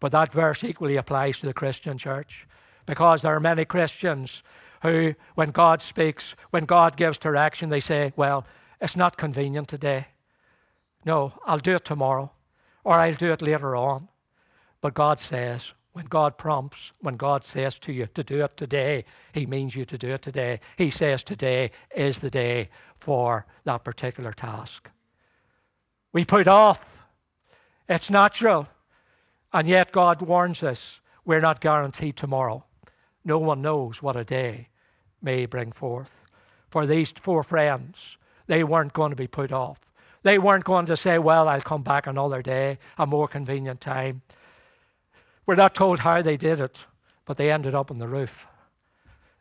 But 0.01 0.11
that 0.11 0.33
verse 0.33 0.65
equally 0.65 0.97
applies 0.97 1.37
to 1.37 1.47
the 1.47 1.55
Christian 1.55 1.99
church 1.99 2.49
because 2.85 3.23
there 3.23 3.37
are 3.37 3.39
many 3.39 3.65
Christians 3.65 4.43
who, 4.83 5.15
when 5.37 5.53
God 5.53 5.81
speaks, 5.81 6.35
when 6.51 6.65
God 6.65 6.97
gives 6.97 7.17
direction, 7.17 7.69
they 7.69 7.79
say, 7.79 8.13
Well, 8.17 8.45
it's 8.81 8.97
not 8.97 9.17
convenient 9.17 9.69
today. 9.69 10.09
No, 11.05 11.33
I'll 11.45 11.59
do 11.59 11.75
it 11.75 11.85
tomorrow 11.85 12.31
or 12.85 12.95
I'll 12.95 13.15
do 13.15 13.33
it 13.33 13.43
later 13.43 13.77
on. 13.77 14.09
But 14.81 14.95
God 14.95 15.21
says, 15.21 15.73
when 15.93 16.07
God 16.07 16.39
prompts, 16.39 16.93
when 17.01 17.17
God 17.17 17.45
says 17.45 17.75
to 17.81 17.93
you 17.93 18.07
to 18.15 18.25
do 18.25 18.43
it 18.45 18.57
today, 18.57 19.05
He 19.33 19.47
means 19.47 19.75
you 19.75 19.85
to 19.85 19.99
do 19.99 20.11
it 20.11 20.23
today. 20.23 20.61
He 20.77 20.91
says 20.91 21.23
today 21.23 21.71
is 21.95 22.21
the 22.21 22.31
day 22.31 22.71
for 22.99 23.47
that 23.65 23.85
particular 23.85 24.33
task. 24.33 24.91
We 26.13 26.25
put 26.25 26.49
off. 26.49 27.05
It's 27.89 28.11
natural. 28.11 28.69
And 29.53 29.69
yet 29.69 29.93
God 29.93 30.23
warns 30.23 30.63
us 30.63 31.01
we're 31.25 31.41
not 31.41 31.61
guaranteed 31.61 32.17
tomorrow. 32.17 32.65
No 33.25 33.39
one 33.39 33.63
knows 33.63 34.03
what 34.03 34.17
a 34.17 34.25
day 34.25 34.69
may 35.21 35.47
bring 35.47 35.73
forth. 35.73 36.17
For 36.69 36.87
these 36.87 37.11
four 37.11 37.43
friends, 37.43 38.17
they 38.47 38.65
weren't 38.65 38.93
going 38.93 39.11
to 39.11 39.17
be 39.17 39.29
put 39.29 39.53
off. 39.53 39.92
They 40.23 40.39
weren't 40.39 40.65
going 40.65 40.87
to 40.87 40.97
say, 40.97 41.19
Well, 41.19 41.49
I'll 41.49 41.61
come 41.61 41.83
back 41.83 42.07
another 42.07 42.43
day, 42.43 42.79
a 42.99 43.07
more 43.07 43.29
convenient 43.29 43.81
time. 43.81 44.23
We're 45.47 45.57
not 45.57 45.75
told 45.75 46.01
how 46.01 46.23
they 46.23 46.37
did 46.37 46.61
it, 46.61 46.87
but 47.25 47.37
they 47.37 47.51
ended 47.51 47.75
up 47.75 47.91
on 47.91 47.99
the 47.99 48.09
roof. 48.09 48.47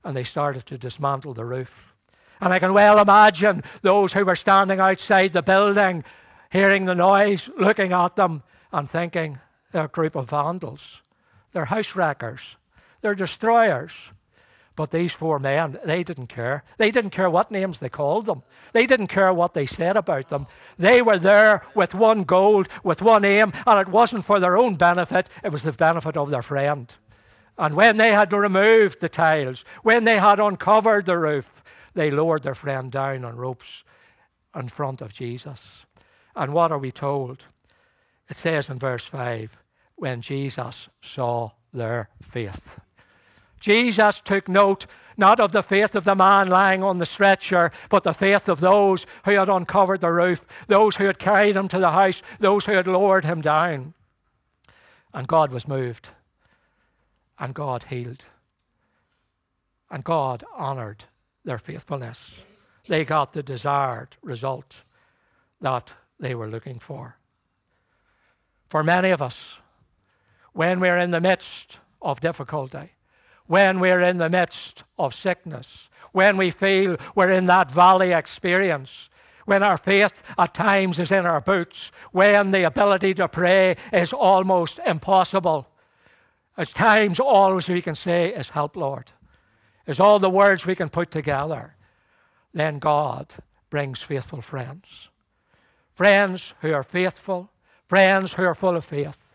And 0.03 0.15
they 0.15 0.23
started 0.23 0.65
to 0.67 0.77
dismantle 0.77 1.35
the 1.35 1.45
roof. 1.45 1.93
And 2.39 2.51
I 2.51 2.59
can 2.59 2.73
well 2.73 2.97
imagine 2.99 3.63
those 3.83 4.13
who 4.13 4.25
were 4.25 4.35
standing 4.35 4.79
outside 4.79 5.33
the 5.33 5.43
building, 5.43 6.03
hearing 6.49 6.85
the 6.85 6.95
noise, 6.95 7.49
looking 7.57 7.93
at 7.93 8.15
them, 8.15 8.41
and 8.71 8.89
thinking, 8.89 9.39
they're 9.71 9.85
a 9.85 9.89
group 9.89 10.15
of 10.15 10.29
vandals. 10.29 11.01
They're 11.53 11.65
house 11.65 11.95
wreckers. 11.95 12.55
They're 13.01 13.15
destroyers. 13.15 13.91
But 14.75 14.91
these 14.91 15.11
four 15.11 15.37
men, 15.37 15.77
they 15.83 16.03
didn't 16.03 16.27
care. 16.27 16.63
They 16.77 16.91
didn't 16.91 17.11
care 17.11 17.29
what 17.29 17.51
names 17.51 17.79
they 17.79 17.89
called 17.89 18.25
them. 18.25 18.43
They 18.71 18.85
didn't 18.85 19.07
care 19.07 19.33
what 19.33 19.53
they 19.53 19.65
said 19.65 19.97
about 19.97 20.29
them. 20.29 20.47
They 20.77 21.01
were 21.01 21.17
there 21.17 21.63
with 21.75 21.93
one 21.93 22.23
goal, 22.23 22.65
with 22.83 23.01
one 23.01 23.25
aim, 23.25 23.51
and 23.67 23.79
it 23.79 23.89
wasn't 23.89 24.25
for 24.25 24.39
their 24.39 24.57
own 24.57 24.75
benefit, 24.75 25.27
it 25.43 25.51
was 25.51 25.63
the 25.63 25.73
benefit 25.73 26.15
of 26.15 26.29
their 26.29 26.41
friend. 26.41 26.93
And 27.57 27.75
when 27.75 27.97
they 27.97 28.11
had 28.11 28.31
removed 28.31 29.01
the 29.01 29.09
tiles, 29.09 29.65
when 29.83 30.05
they 30.05 30.17
had 30.17 30.39
uncovered 30.39 31.05
the 31.05 31.17
roof, 31.17 31.63
they 31.93 32.09
lowered 32.09 32.43
their 32.43 32.55
friend 32.55 32.91
down 32.91 33.25
on 33.25 33.35
ropes 33.35 33.83
in 34.55 34.69
front 34.69 35.01
of 35.01 35.13
Jesus. 35.13 35.59
And 36.35 36.53
what 36.53 36.71
are 36.71 36.79
we 36.79 36.91
told? 36.91 37.43
It 38.29 38.37
says 38.37 38.69
in 38.69 38.79
verse 38.79 39.05
5 39.05 39.57
when 39.95 40.21
Jesus 40.21 40.87
saw 41.01 41.51
their 41.73 42.09
faith. 42.21 42.79
Jesus 43.61 44.19
took 44.19 44.49
note 44.49 44.85
not 45.17 45.39
of 45.39 45.51
the 45.51 45.63
faith 45.63 45.95
of 45.95 46.03
the 46.03 46.15
man 46.15 46.47
lying 46.47 46.83
on 46.83 46.97
the 46.97 47.05
stretcher, 47.05 47.71
but 47.89 48.03
the 48.03 48.13
faith 48.13 48.49
of 48.49 48.59
those 48.59 49.05
who 49.23 49.31
had 49.31 49.49
uncovered 49.49 50.01
the 50.01 50.11
roof, 50.11 50.43
those 50.67 50.95
who 50.95 51.05
had 51.05 51.19
carried 51.19 51.55
him 51.55 51.67
to 51.67 51.79
the 51.79 51.91
house, 51.91 52.21
those 52.39 52.65
who 52.65 52.71
had 52.73 52.87
lowered 52.87 53.23
him 53.23 53.39
down. 53.39 53.93
And 55.13 55.27
God 55.27 55.51
was 55.51 55.67
moved. 55.67 56.09
And 57.37 57.53
God 57.53 57.85
healed. 57.89 58.25
And 59.89 60.03
God 60.03 60.43
honored 60.55 61.05
their 61.43 61.57
faithfulness. 61.57 62.37
They 62.87 63.05
got 63.05 63.33
the 63.33 63.43
desired 63.43 64.17
result 64.23 64.83
that 65.59 65.93
they 66.19 66.33
were 66.33 66.47
looking 66.47 66.79
for. 66.79 67.17
For 68.69 68.83
many 68.83 69.09
of 69.09 69.21
us, 69.21 69.57
when 70.53 70.79
we're 70.79 70.97
in 70.97 71.11
the 71.11 71.21
midst 71.21 71.79
of 72.01 72.21
difficulty, 72.21 72.93
when 73.51 73.81
we're 73.81 73.99
in 73.99 74.15
the 74.15 74.29
midst 74.29 74.85
of 74.97 75.13
sickness, 75.13 75.89
when 76.13 76.37
we 76.37 76.49
feel 76.49 76.95
we're 77.15 77.31
in 77.31 77.47
that 77.47 77.69
valley 77.69 78.13
experience, 78.13 79.09
when 79.43 79.61
our 79.61 79.75
faith 79.75 80.23
at 80.37 80.53
times 80.53 80.97
is 80.97 81.11
in 81.11 81.25
our 81.25 81.41
boots, 81.41 81.91
when 82.13 82.51
the 82.51 82.63
ability 82.63 83.13
to 83.13 83.27
pray 83.27 83.75
is 83.91 84.13
almost 84.13 84.79
impossible. 84.85 85.67
At 86.57 86.69
times, 86.69 87.19
all 87.19 87.59
we 87.67 87.81
can 87.81 87.95
say 87.95 88.33
is, 88.33 88.47
Help, 88.47 88.77
Lord. 88.77 89.11
is 89.85 89.99
all 89.99 90.19
the 90.19 90.29
words 90.29 90.65
we 90.65 90.73
can 90.73 90.87
put 90.87 91.11
together, 91.11 91.75
then 92.53 92.79
God 92.79 93.33
brings 93.69 93.99
faithful 93.99 94.41
friends. 94.41 95.09
Friends 95.93 96.53
who 96.61 96.71
are 96.71 96.83
faithful, 96.83 97.51
friends 97.85 98.31
who 98.31 98.45
are 98.45 98.55
full 98.55 98.77
of 98.77 98.85
faith. 98.85 99.30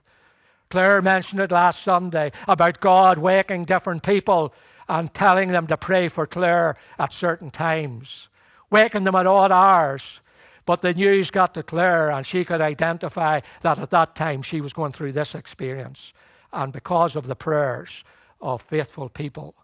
Claire 0.70 1.00
mentioned 1.02 1.40
it 1.40 1.52
last 1.52 1.82
Sunday 1.82 2.32
about 2.48 2.80
God 2.80 3.18
waking 3.18 3.64
different 3.64 4.02
people 4.02 4.52
and 4.88 5.12
telling 5.12 5.48
them 5.48 5.66
to 5.66 5.76
pray 5.76 6.08
for 6.08 6.26
Claire 6.26 6.76
at 6.98 7.12
certain 7.12 7.50
times, 7.50 8.28
waking 8.70 9.04
them 9.04 9.14
at 9.14 9.26
odd 9.26 9.52
hours. 9.52 10.20
But 10.64 10.82
the 10.82 10.94
news 10.94 11.30
got 11.30 11.54
to 11.54 11.62
Claire, 11.62 12.10
and 12.10 12.26
she 12.26 12.44
could 12.44 12.60
identify 12.60 13.40
that 13.62 13.78
at 13.78 13.90
that 13.90 14.16
time 14.16 14.42
she 14.42 14.60
was 14.60 14.72
going 14.72 14.92
through 14.92 15.12
this 15.12 15.34
experience. 15.34 16.12
And 16.52 16.72
because 16.72 17.14
of 17.14 17.26
the 17.26 17.36
prayers 17.36 18.02
of 18.40 18.62
faithful 18.62 19.08
people, 19.08 19.54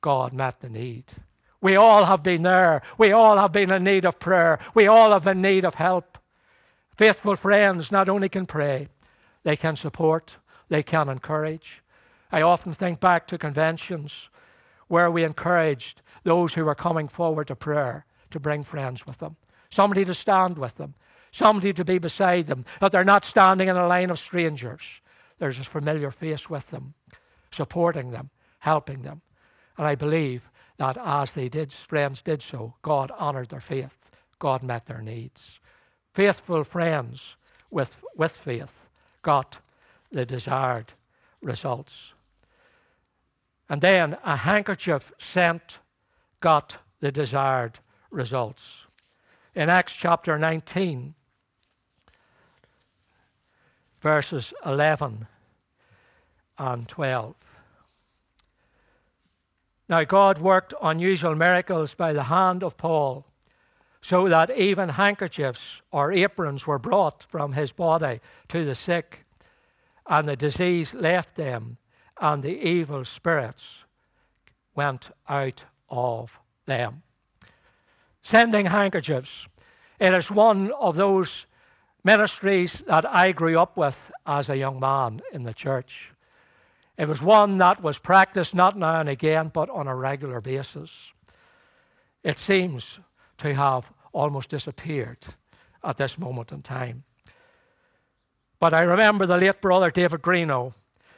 God 0.00 0.32
met 0.32 0.60
the 0.60 0.68
need. 0.68 1.04
We 1.60 1.76
all 1.76 2.06
have 2.06 2.22
been 2.22 2.42
there. 2.42 2.82
We 2.98 3.12
all 3.12 3.36
have 3.36 3.52
been 3.52 3.72
in 3.72 3.84
need 3.84 4.04
of 4.04 4.18
prayer. 4.18 4.58
We 4.74 4.86
all 4.86 5.12
have 5.12 5.24
been 5.24 5.38
in 5.38 5.42
need 5.42 5.64
of 5.64 5.74
help. 5.74 6.18
Faithful 6.96 7.36
friends 7.36 7.92
not 7.92 8.08
only 8.08 8.28
can 8.28 8.46
pray, 8.46 8.88
they 9.42 9.56
can 9.56 9.76
support, 9.76 10.36
they 10.70 10.82
can 10.82 11.10
encourage. 11.10 11.82
I 12.32 12.40
often 12.40 12.72
think 12.72 13.00
back 13.00 13.26
to 13.26 13.36
conventions 13.36 14.30
where 14.88 15.10
we 15.10 15.24
encouraged 15.24 16.00
those 16.22 16.54
who 16.54 16.64
were 16.64 16.74
coming 16.74 17.08
forward 17.08 17.48
to 17.48 17.56
prayer 17.56 18.06
to 18.30 18.40
bring 18.40 18.62
friends 18.64 19.06
with 19.06 19.18
them, 19.18 19.36
somebody 19.70 20.04
to 20.04 20.14
stand 20.14 20.56
with 20.56 20.76
them, 20.76 20.94
somebody 21.32 21.72
to 21.72 21.84
be 21.84 21.98
beside 21.98 22.46
them, 22.46 22.64
that 22.80 22.92
they're 22.92 23.04
not 23.04 23.24
standing 23.24 23.68
in 23.68 23.76
a 23.76 23.86
line 23.86 24.10
of 24.10 24.18
strangers. 24.18 25.00
There's 25.38 25.58
a 25.58 25.64
familiar 25.64 26.10
face 26.10 26.48
with 26.48 26.70
them, 26.70 26.94
supporting 27.50 28.10
them, 28.10 28.30
helping 28.60 29.02
them. 29.02 29.22
And 29.76 29.86
I 29.86 29.94
believe 29.94 30.50
that 30.76 30.96
as 30.96 31.32
they 31.32 31.48
did, 31.48 31.72
friends 31.72 32.22
did 32.22 32.42
so, 32.42 32.74
God 32.82 33.10
honored 33.18 33.48
their 33.48 33.60
faith. 33.60 34.10
God 34.38 34.62
met 34.62 34.86
their 34.86 35.02
needs. 35.02 35.60
Faithful 36.14 36.64
friends 36.64 37.36
with, 37.70 38.04
with 38.16 38.32
faith 38.32 38.88
got 39.22 39.58
the 40.10 40.26
desired 40.26 40.92
results. 41.40 42.12
And 43.68 43.80
then 43.80 44.16
a 44.24 44.36
handkerchief 44.36 45.12
sent 45.18 45.78
got 46.40 46.78
the 47.00 47.12
desired 47.12 47.78
results. 48.10 48.86
In 49.54 49.68
Acts 49.68 49.94
chapter 49.94 50.38
19, 50.38 51.14
verses 54.00 54.52
11 54.64 55.26
and 56.58 56.88
12. 56.88 57.34
Now, 59.88 60.04
God 60.04 60.38
worked 60.38 60.72
unusual 60.80 61.34
miracles 61.34 61.94
by 61.94 62.12
the 62.12 62.24
hand 62.24 62.62
of 62.62 62.76
Paul, 62.76 63.26
so 64.00 64.28
that 64.28 64.50
even 64.56 64.90
handkerchiefs 64.90 65.82
or 65.90 66.12
aprons 66.12 66.66
were 66.66 66.78
brought 66.78 67.24
from 67.24 67.52
his 67.52 67.72
body 67.72 68.20
to 68.48 68.64
the 68.64 68.74
sick, 68.74 69.24
and 70.10 70.28
the 70.28 70.36
disease 70.36 70.92
left 70.92 71.36
them, 71.36 71.78
and 72.20 72.42
the 72.42 72.68
evil 72.68 73.04
spirits 73.04 73.84
went 74.74 75.08
out 75.28 75.64
of 75.88 76.40
them. 76.66 77.02
Sending 78.20 78.66
handkerchiefs. 78.66 79.46
It 80.00 80.12
is 80.12 80.30
one 80.30 80.72
of 80.72 80.96
those 80.96 81.46
ministries 82.02 82.82
that 82.88 83.08
I 83.08 83.30
grew 83.30 83.58
up 83.58 83.76
with 83.76 84.10
as 84.26 84.48
a 84.48 84.56
young 84.56 84.80
man 84.80 85.22
in 85.32 85.44
the 85.44 85.54
church. 85.54 86.10
It 86.98 87.06
was 87.06 87.22
one 87.22 87.58
that 87.58 87.80
was 87.80 87.98
practiced 87.98 88.52
not 88.52 88.76
now 88.76 89.00
and 89.00 89.08
again, 89.08 89.48
but 89.54 89.70
on 89.70 89.86
a 89.86 89.94
regular 89.94 90.40
basis. 90.40 91.12
It 92.24 92.38
seems 92.38 92.98
to 93.38 93.54
have 93.54 93.92
almost 94.12 94.48
disappeared 94.48 95.24
at 95.84 95.98
this 95.98 96.18
moment 96.18 96.50
in 96.50 96.62
time. 96.62 97.04
But 98.60 98.74
I 98.74 98.82
remember 98.82 99.24
the 99.24 99.38
late 99.38 99.62
brother 99.62 99.90
David 99.90 100.20
Greeno. 100.20 100.74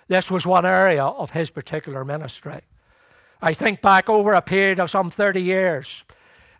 This 0.06 0.30
was 0.30 0.46
one 0.46 0.64
area 0.64 1.04
of 1.04 1.30
his 1.30 1.50
particular 1.50 2.04
ministry. 2.04 2.60
I 3.42 3.52
think 3.52 3.82
back 3.82 4.08
over 4.08 4.32
a 4.32 4.40
period 4.40 4.78
of 4.78 4.90
some 4.90 5.10
30 5.10 5.42
years, 5.42 6.04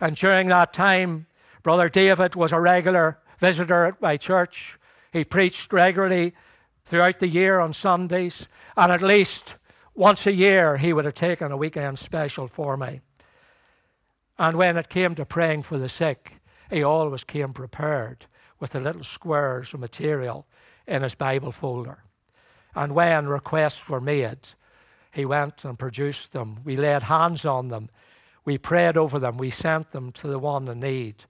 and 0.00 0.16
during 0.16 0.48
that 0.48 0.72
time, 0.72 1.26
Brother 1.62 1.88
David 1.88 2.34
was 2.34 2.50
a 2.50 2.58
regular 2.58 3.18
visitor 3.38 3.84
at 3.84 4.02
my 4.02 4.16
church. 4.16 4.76
He 5.12 5.22
preached 5.22 5.72
regularly 5.72 6.34
throughout 6.84 7.20
the 7.20 7.28
year 7.28 7.60
on 7.60 7.72
Sundays, 7.72 8.46
and 8.76 8.90
at 8.90 9.02
least 9.02 9.54
once 9.94 10.26
a 10.26 10.32
year 10.32 10.78
he 10.78 10.92
would 10.92 11.04
have 11.04 11.14
taken 11.14 11.52
a 11.52 11.56
weekend 11.56 12.00
special 12.00 12.48
for 12.48 12.76
me. 12.76 13.00
And 14.36 14.56
when 14.56 14.76
it 14.76 14.88
came 14.88 15.14
to 15.14 15.24
praying 15.24 15.62
for 15.62 15.78
the 15.78 15.88
sick, 15.88 16.40
he 16.68 16.82
always 16.82 17.22
came 17.22 17.52
prepared 17.52 18.26
with 18.58 18.70
the 18.70 18.80
little 18.80 19.04
squares 19.04 19.72
of 19.72 19.78
material 19.78 20.46
in 20.86 21.02
his 21.02 21.14
Bible 21.14 21.52
folder. 21.52 22.04
And 22.74 22.92
when 22.92 23.26
requests 23.26 23.88
were 23.88 24.00
made, 24.00 24.48
he 25.12 25.24
went 25.24 25.64
and 25.64 25.78
produced 25.78 26.32
them. 26.32 26.60
We 26.64 26.76
laid 26.76 27.04
hands 27.04 27.44
on 27.44 27.68
them. 27.68 27.90
We 28.44 28.58
prayed 28.58 28.96
over 28.96 29.18
them. 29.18 29.36
We 29.36 29.50
sent 29.50 29.90
them 29.90 30.12
to 30.12 30.28
the 30.28 30.38
one 30.38 30.68
in 30.68 30.80
need. 30.80 31.24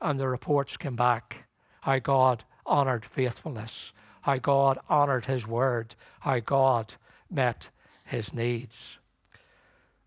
And 0.00 0.18
the 0.18 0.28
reports 0.28 0.76
came 0.76 0.96
back 0.96 1.46
how 1.82 1.98
God 1.98 2.44
honoured 2.66 3.04
faithfulness 3.04 3.92
how 4.24 4.38
God 4.38 4.78
honored 4.88 5.26
his 5.26 5.46
word, 5.46 5.94
how 6.20 6.38
God 6.38 6.94
met 7.30 7.68
his 8.04 8.32
needs. 8.32 8.96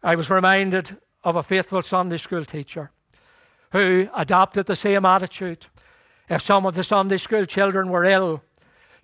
I 0.01 0.15
was 0.15 0.31
reminded 0.31 0.97
of 1.23 1.35
a 1.35 1.43
faithful 1.43 1.83
Sunday 1.83 2.17
school 2.17 2.43
teacher 2.43 2.89
who 3.73 4.09
adopted 4.15 4.65
the 4.65 4.75
same 4.75 5.05
attitude. 5.05 5.67
If 6.29 6.41
some 6.41 6.65
of 6.65 6.73
the 6.73 6.83
Sunday 6.83 7.17
school 7.17 7.45
children 7.45 7.89
were 7.89 8.05
ill, 8.05 8.41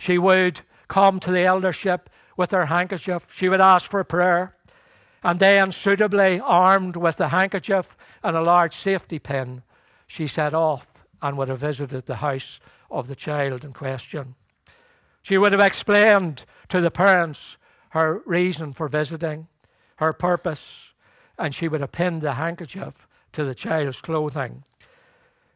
she 0.04 0.18
would 0.18 0.60
come 0.90 1.18
to 1.18 1.32
the 1.32 1.46
eldership 1.46 2.10
with 2.36 2.52
her 2.52 2.66
handkerchief. 2.66 3.28
She 3.34 3.48
would 3.48 3.62
ask 3.62 3.90
for 3.90 4.04
prayer. 4.04 4.54
And 5.24 5.40
then, 5.40 5.72
suitably 5.72 6.42
armed 6.42 6.98
with 6.98 7.16
the 7.16 7.30
handkerchief 7.30 7.96
and 8.22 8.36
a 8.36 8.42
large 8.42 8.76
safety 8.76 9.18
pin, 9.18 9.64
she 10.06 10.28
set 10.28 10.54
off 10.54 10.88
and 11.22 11.38
would 11.38 11.48
have 11.48 11.60
visited 11.60 12.06
the 12.06 12.18
house 12.18 12.60
of 12.92 13.08
the 13.08 13.16
child 13.16 13.64
in 13.64 13.72
question. 13.72 14.36
She 15.22 15.38
would 15.38 15.54
have 15.54 15.62
explained 15.62 16.44
to 16.68 16.82
the 16.82 16.92
parents 16.92 17.56
her 17.92 18.22
reason 18.26 18.74
for 18.74 18.90
visiting, 18.90 19.48
her 19.98 20.12
purpose, 20.12 20.92
and 21.38 21.56
she 21.56 21.70
would 21.70 21.80
have 21.80 21.94
pinned 21.94 22.22
the 22.22 22.34
handkerchief 22.34 23.08
to 23.32 23.46
the 23.46 23.56
child's 23.56 24.02
clothing. 24.02 24.66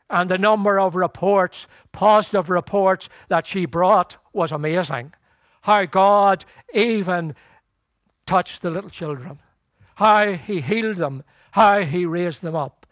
And 0.10 0.30
the 0.30 0.38
number 0.38 0.80
of 0.80 0.96
reports, 0.96 1.68
positive 1.92 2.50
reports 2.50 3.10
that 3.28 3.46
she 3.46 3.66
brought 3.66 4.18
was 4.32 4.52
amazing. 4.52 5.14
How 5.62 5.86
God 5.86 6.46
even 6.74 7.36
touched 8.26 8.62
the 8.62 8.70
little 8.70 8.90
children, 8.90 9.40
how 9.96 10.34
He 10.34 10.62
healed 10.62 10.98
them, 10.98 11.24
how 11.52 11.82
He 11.82 12.06
raised 12.06 12.42
them 12.42 12.56
up. 12.56 12.86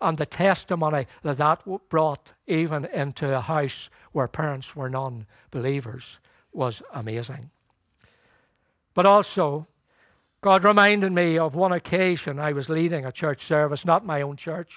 And 0.00 0.18
the 0.18 0.26
testimony 0.26 1.06
that 1.22 1.38
that 1.38 1.62
brought 1.88 2.32
even 2.46 2.86
into 2.86 3.36
a 3.36 3.40
house 3.40 3.88
where 4.12 4.28
parents 4.28 4.74
were 4.74 4.88
non 4.88 5.26
believers 5.50 6.18
was 6.52 6.82
amazing. 6.92 7.50
But 8.94 9.06
also, 9.06 9.66
God 10.40 10.64
reminded 10.64 11.12
me 11.12 11.38
of 11.38 11.54
one 11.54 11.72
occasion 11.72 12.38
I 12.38 12.52
was 12.52 12.68
leading 12.68 13.04
a 13.04 13.12
church 13.12 13.46
service, 13.46 13.84
not 13.84 14.04
my 14.04 14.22
own 14.22 14.36
church. 14.36 14.74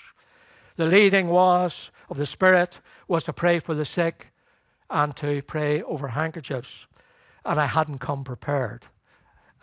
The 0.75 0.85
leading 0.85 1.29
was 1.29 1.91
of 2.09 2.17
the 2.17 2.25
Spirit 2.25 2.79
was 3.07 3.23
to 3.25 3.33
pray 3.33 3.59
for 3.59 3.73
the 3.73 3.85
sick 3.85 4.33
and 4.89 5.15
to 5.17 5.41
pray 5.41 5.81
over 5.81 6.09
handkerchiefs. 6.09 6.87
And 7.45 7.59
I 7.59 7.67
hadn't 7.67 7.99
come 7.99 8.23
prepared. 8.23 8.87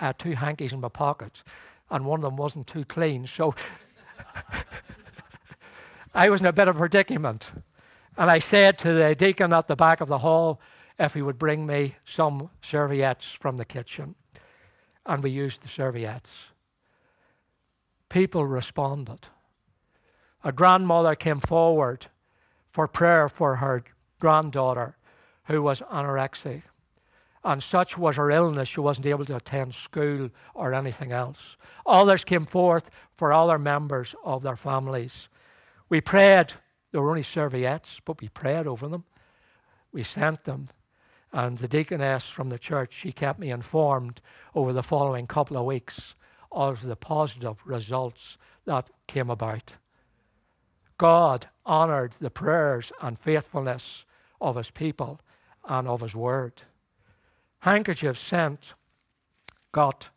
I 0.01 0.07
had 0.07 0.19
two 0.19 0.33
hankies 0.33 0.73
in 0.73 0.81
my 0.81 0.89
pocket, 0.89 1.43
and 1.91 2.05
one 2.05 2.21
of 2.21 2.25
them 2.25 2.37
wasn't 2.37 2.67
too 2.67 2.85
clean. 2.85 3.27
So 3.27 3.55
I 6.15 6.31
was 6.31 6.41
in 6.41 6.47
a 6.47 6.53
bit 6.53 6.69
of 6.69 6.77
a 6.77 6.79
predicament. 6.79 7.51
And 8.17 8.31
I 8.31 8.39
said 8.39 8.79
to 8.79 8.93
the 8.93 9.15
deacon 9.15 9.53
at 9.53 9.69
the 9.69 9.77
back 9.77 10.01
of 10.01 10.09
the 10.09 10.19
hall 10.19 10.61
if 10.99 11.15
he 11.15 11.23
would 11.23 11.39
bring 11.39 11.67
me 11.67 11.97
some 12.05 12.51
serviettes 12.61 13.33
from 13.33 13.57
the 13.57 13.65
kitchen. 13.65 14.15
And 15.07 15.23
we 15.23 15.31
used 15.31 15.63
the 15.63 15.69
serviettes. 15.69 16.31
People 18.09 18.45
responded. 18.45 19.29
A 20.45 20.53
grandmother 20.53 21.15
came 21.15 21.41
forward 21.41 22.07
for 22.73 22.89
prayer 22.89 23.29
for 23.29 23.57
her 23.57 23.85
granddaughter 24.19 24.97
who 25.45 25.63
was 25.63 25.81
anorexic. 25.83 26.63
And 27.45 27.63
such 27.63 27.99
was 27.99 28.17
her 28.17 28.31
illness, 28.31 28.69
she 28.69 28.81
wasn't 28.81 29.07
able 29.07 29.25
to 29.25 29.37
attend 29.37 29.75
school 29.75 30.31
or 30.55 30.75
anything 30.75 31.11
else. 31.11 31.57
Others 31.87 32.25
came 32.25 32.45
forth 32.45 32.89
for 33.17 33.33
other 33.33 33.59
members 33.59 34.15
of 34.25 34.43
their 34.43 34.57
families. 34.57 35.29
We 35.89 36.01
prayed 36.01 36.55
there 36.93 37.01
were 37.01 37.11
only 37.11 37.23
serviettes, 37.23 38.01
but 38.05 38.21
we 38.21 38.29
prayed 38.29 38.67
over 38.67 38.87
them. 38.87 39.05
We 39.93 40.03
sent 40.03 40.45
them. 40.45 40.69
And 41.33 41.59
the 41.59 41.69
deaconess 41.69 42.25
from 42.25 42.51
the 42.51 42.59
church, 42.59 42.95
she 42.95 43.13
kept 43.13 43.39
me 43.39 43.51
informed 43.51 44.21
over 44.55 44.73
the 44.73 44.83
following 44.83 45.27
couple 45.27 45.57
of 45.57 45.65
weeks 45.65 46.15
of 46.53 46.83
the 46.83 46.97
positive 46.97 47.63
results 47.65 48.37
that 48.67 48.91
came 49.07 49.31
about. 49.31 49.73
God 51.03 51.49
honored 51.67 52.13
the 52.21 52.31
prayers 52.31 52.93
and 53.01 53.19
faithfulness 53.19 54.05
of 54.41 54.55
his 54.55 54.71
people 54.71 55.21
and 55.69 55.89
of 55.89 56.01
his 56.01 56.15
word. 56.15 56.63
Handkerchiefs 57.59 58.21
sent 58.21 58.75
got 59.73 60.11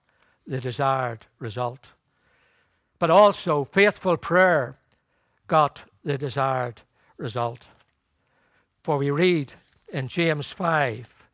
the 0.46 0.60
desired 0.60 1.26
result. 1.40 1.90
But 3.00 3.10
also, 3.10 3.64
faithful 3.64 4.16
prayer 4.16 4.78
got 5.48 5.86
the 6.04 6.20
desired 6.20 6.84
result. 7.18 7.62
For 8.84 9.00
we 9.00 9.10
read 9.10 9.54
in 9.92 10.08
James 10.08 10.46
5, 10.52 11.28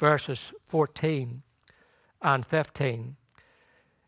verses 0.00 0.50
14 0.66 1.42
and 2.22 2.44
15 2.44 3.14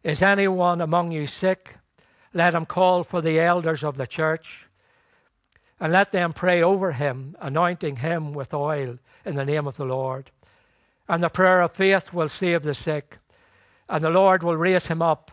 Is 0.03 0.23
anyone 0.23 0.81
among 0.81 1.13
you 1.13 1.29
sick? 1.29 1.77
Let 2.35 2.53
him 2.55 2.67
call 2.67 3.05
for 3.05 3.21
the 3.21 3.39
elders 3.39 3.85
of 3.85 3.97
the 3.97 4.09
church 4.09 4.67
and 5.83 5.93
let 5.93 6.13
them 6.13 6.33
pray 6.33 6.63
over 6.63 6.93
him, 6.93 7.37
anointing 7.41 7.97
him 7.97 8.33
with 8.33 8.55
oil 8.55 9.01
in 9.25 9.35
the 9.35 9.45
name 9.45 9.67
of 9.67 9.77
the 9.77 9.85
Lord. 9.85 10.31
And 11.09 11.25
the 11.25 11.29
prayer 11.29 11.61
of 11.61 11.73
faith 11.73 12.13
will 12.13 12.29
save 12.29 12.63
the 12.63 12.73
sick, 12.73 13.19
and 13.89 14.01
the 14.01 14.09
Lord 14.09 14.45
will 14.45 14.57
raise 14.57 14.87
him 14.87 15.03
up. 15.03 15.33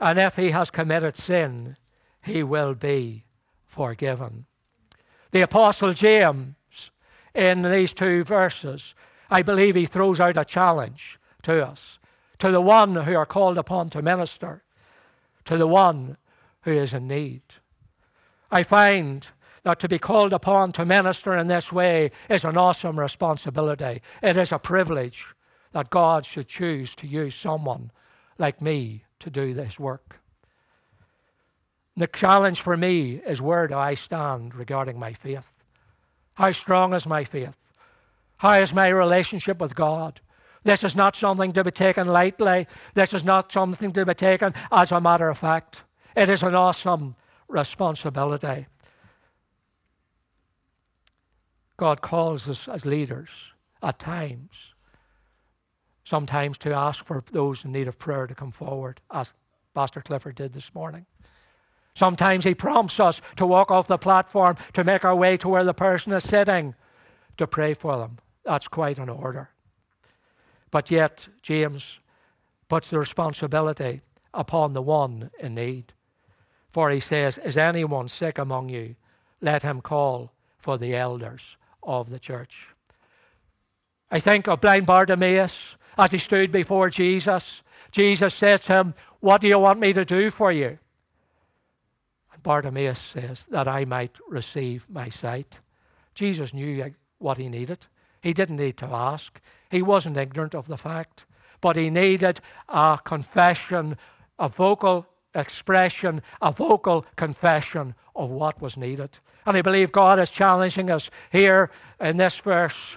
And 0.00 0.18
if 0.18 0.36
he 0.36 0.52
has 0.52 0.70
committed 0.70 1.18
sin, 1.18 1.76
he 2.24 2.42
will 2.42 2.72
be 2.72 3.24
forgiven. 3.66 4.46
The 5.30 5.42
Apostle 5.42 5.92
James, 5.92 6.90
in 7.34 7.60
these 7.60 7.92
two 7.92 8.24
verses, 8.24 8.94
I 9.28 9.42
believe 9.42 9.74
he 9.74 9.84
throws 9.84 10.20
out 10.20 10.38
a 10.38 10.44
challenge 10.46 11.18
to 11.42 11.62
us, 11.62 11.98
to 12.38 12.50
the 12.50 12.62
one 12.62 12.94
who 12.94 13.14
are 13.14 13.26
called 13.26 13.58
upon 13.58 13.90
to 13.90 14.00
minister, 14.00 14.64
to 15.44 15.58
the 15.58 15.68
one 15.68 16.16
who 16.62 16.72
is 16.72 16.94
in 16.94 17.06
need. 17.08 17.42
I 18.50 18.62
find 18.62 19.28
to 19.74 19.88
be 19.88 19.98
called 19.98 20.32
upon 20.32 20.72
to 20.72 20.84
minister 20.84 21.36
in 21.36 21.48
this 21.48 21.72
way 21.72 22.12
is 22.30 22.44
an 22.44 22.56
awesome 22.56 22.98
responsibility. 22.98 24.00
It 24.22 24.36
is 24.36 24.52
a 24.52 24.58
privilege 24.58 25.26
that 25.72 25.90
God 25.90 26.24
should 26.24 26.48
choose 26.48 26.94
to 26.96 27.06
use 27.06 27.34
someone 27.34 27.90
like 28.38 28.62
me 28.62 29.04
to 29.20 29.30
do 29.30 29.54
this 29.54 29.78
work. 29.78 30.20
The 31.96 32.06
challenge 32.06 32.60
for 32.60 32.76
me 32.76 33.20
is 33.26 33.40
where 33.40 33.66
do 33.66 33.74
I 33.74 33.94
stand 33.94 34.54
regarding 34.54 34.98
my 34.98 35.12
faith? 35.12 35.64
How 36.34 36.52
strong 36.52 36.94
is 36.94 37.06
my 37.06 37.24
faith? 37.24 37.56
How 38.36 38.60
is 38.60 38.74
my 38.74 38.88
relationship 38.88 39.60
with 39.60 39.74
God? 39.74 40.20
This 40.62 40.84
is 40.84 40.94
not 40.94 41.16
something 41.16 41.52
to 41.54 41.64
be 41.64 41.70
taken 41.70 42.06
lightly. 42.06 42.66
This 42.94 43.14
is 43.14 43.24
not 43.24 43.50
something 43.50 43.92
to 43.92 44.04
be 44.04 44.14
taken 44.14 44.52
as 44.70 44.92
a 44.92 45.00
matter 45.00 45.28
of 45.28 45.38
fact. 45.38 45.82
It 46.14 46.28
is 46.28 46.42
an 46.42 46.54
awesome 46.54 47.16
responsibility. 47.48 48.66
God 51.76 52.00
calls 52.00 52.48
us 52.48 52.68
as 52.68 52.86
leaders 52.86 53.28
at 53.82 53.98
times, 53.98 54.50
sometimes 56.04 56.56
to 56.58 56.72
ask 56.72 57.04
for 57.04 57.22
those 57.32 57.64
in 57.64 57.72
need 57.72 57.88
of 57.88 57.98
prayer 57.98 58.26
to 58.26 58.34
come 58.34 58.50
forward, 58.50 59.00
as 59.10 59.32
Pastor 59.74 60.00
Clifford 60.00 60.36
did 60.36 60.54
this 60.54 60.74
morning. 60.74 61.04
Sometimes 61.94 62.44
he 62.44 62.54
prompts 62.54 62.98
us 63.00 63.20
to 63.36 63.46
walk 63.46 63.70
off 63.70 63.88
the 63.88 63.98
platform 63.98 64.56
to 64.72 64.84
make 64.84 65.04
our 65.04 65.14
way 65.14 65.36
to 65.38 65.48
where 65.48 65.64
the 65.64 65.74
person 65.74 66.12
is 66.12 66.24
sitting 66.24 66.74
to 67.36 67.46
pray 67.46 67.74
for 67.74 67.96
them. 67.98 68.18
That's 68.44 68.68
quite 68.68 68.98
an 68.98 69.08
order. 69.08 69.50
But 70.70 70.90
yet, 70.90 71.28
James 71.42 72.00
puts 72.68 72.88
the 72.88 72.98
responsibility 72.98 74.02
upon 74.32 74.72
the 74.72 74.82
one 74.82 75.30
in 75.38 75.54
need. 75.54 75.92
For 76.70 76.90
he 76.90 77.00
says, 77.00 77.38
Is 77.38 77.56
anyone 77.56 78.08
sick 78.08 78.38
among 78.38 78.68
you? 78.68 78.96
Let 79.40 79.62
him 79.62 79.80
call 79.80 80.32
for 80.58 80.76
the 80.76 80.94
elders 80.94 81.56
of 81.86 82.10
the 82.10 82.18
church. 82.18 82.68
I 84.10 84.20
think 84.20 84.48
of 84.48 84.60
blind 84.60 84.86
Bartimaeus 84.86 85.76
as 85.96 86.10
he 86.10 86.18
stood 86.18 86.52
before 86.52 86.90
Jesus. 86.90 87.62
Jesus 87.90 88.34
said 88.34 88.62
to 88.62 88.72
him, 88.72 88.94
What 89.20 89.40
do 89.40 89.48
you 89.48 89.58
want 89.58 89.80
me 89.80 89.92
to 89.92 90.04
do 90.04 90.30
for 90.30 90.52
you? 90.52 90.78
And 92.32 92.42
Bartimaeus 92.42 93.00
says, 93.00 93.44
That 93.48 93.66
I 93.66 93.84
might 93.84 94.16
receive 94.28 94.88
my 94.88 95.08
sight. 95.08 95.60
Jesus 96.14 96.52
knew 96.52 96.82
uh, 96.82 96.88
what 97.18 97.38
he 97.38 97.48
needed. 97.48 97.86
He 98.22 98.32
didn't 98.32 98.56
need 98.56 98.76
to 98.78 98.86
ask, 98.86 99.40
he 99.70 99.82
wasn't 99.82 100.16
ignorant 100.16 100.54
of 100.54 100.68
the 100.68 100.78
fact, 100.78 101.26
but 101.60 101.76
he 101.76 101.90
needed 101.90 102.40
a 102.68 102.98
confession, 103.04 103.96
a 104.38 104.48
vocal 104.48 105.06
expression, 105.34 106.22
a 106.40 106.50
vocal 106.50 107.06
confession 107.16 107.94
of 108.16 108.30
what 108.30 108.60
was 108.60 108.76
needed. 108.76 109.18
And 109.44 109.56
I 109.56 109.62
believe 109.62 109.92
God 109.92 110.18
is 110.18 110.30
challenging 110.30 110.90
us 110.90 111.10
here 111.30 111.70
in 112.00 112.16
this 112.16 112.38
verse. 112.38 112.96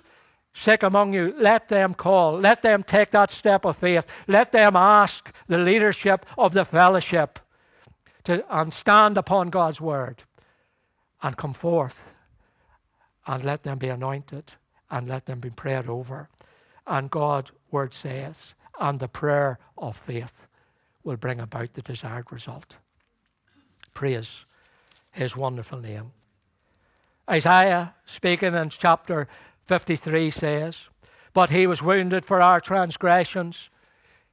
Sick 0.53 0.81
among 0.81 1.13
you, 1.13 1.33
let 1.37 1.69
them 1.69 1.93
call, 1.93 2.39
let 2.39 2.63
them 2.63 2.81
take 2.81 3.11
that 3.11 3.29
step 3.29 3.65
of 3.65 3.77
faith, 3.77 4.11
let 4.27 4.51
them 4.51 4.75
ask 4.75 5.31
the 5.47 5.59
leadership 5.59 6.25
of 6.37 6.53
the 6.53 6.65
fellowship 6.65 7.39
to 8.23 8.43
and 8.49 8.73
stand 8.73 9.17
upon 9.17 9.49
God's 9.49 9.79
word 9.79 10.23
and 11.21 11.37
come 11.37 11.53
forth 11.53 12.03
and 13.27 13.43
let 13.43 13.63
them 13.63 13.77
be 13.77 13.89
anointed 13.89 14.53
and 14.89 15.07
let 15.07 15.27
them 15.27 15.39
be 15.39 15.51
prayed 15.51 15.87
over. 15.87 16.29
And 16.87 17.11
God's 17.11 17.51
word 17.69 17.93
says, 17.93 18.55
and 18.79 18.99
the 18.99 19.07
prayer 19.07 19.59
of 19.77 19.95
faith 19.95 20.47
will 21.03 21.17
bring 21.17 21.39
about 21.39 21.73
the 21.73 21.81
desired 21.83 22.31
result. 22.31 22.77
Praise 23.93 24.45
his 25.11 25.35
wonderful 25.35 25.79
name. 25.79 26.11
Isaiah, 27.29 27.95
speaking 28.05 28.53
in 28.53 28.69
chapter 28.69 29.27
53, 29.67 30.31
says, 30.31 30.89
But 31.33 31.51
he 31.51 31.67
was 31.67 31.81
wounded 31.81 32.25
for 32.25 32.41
our 32.41 32.59
transgressions, 32.59 33.69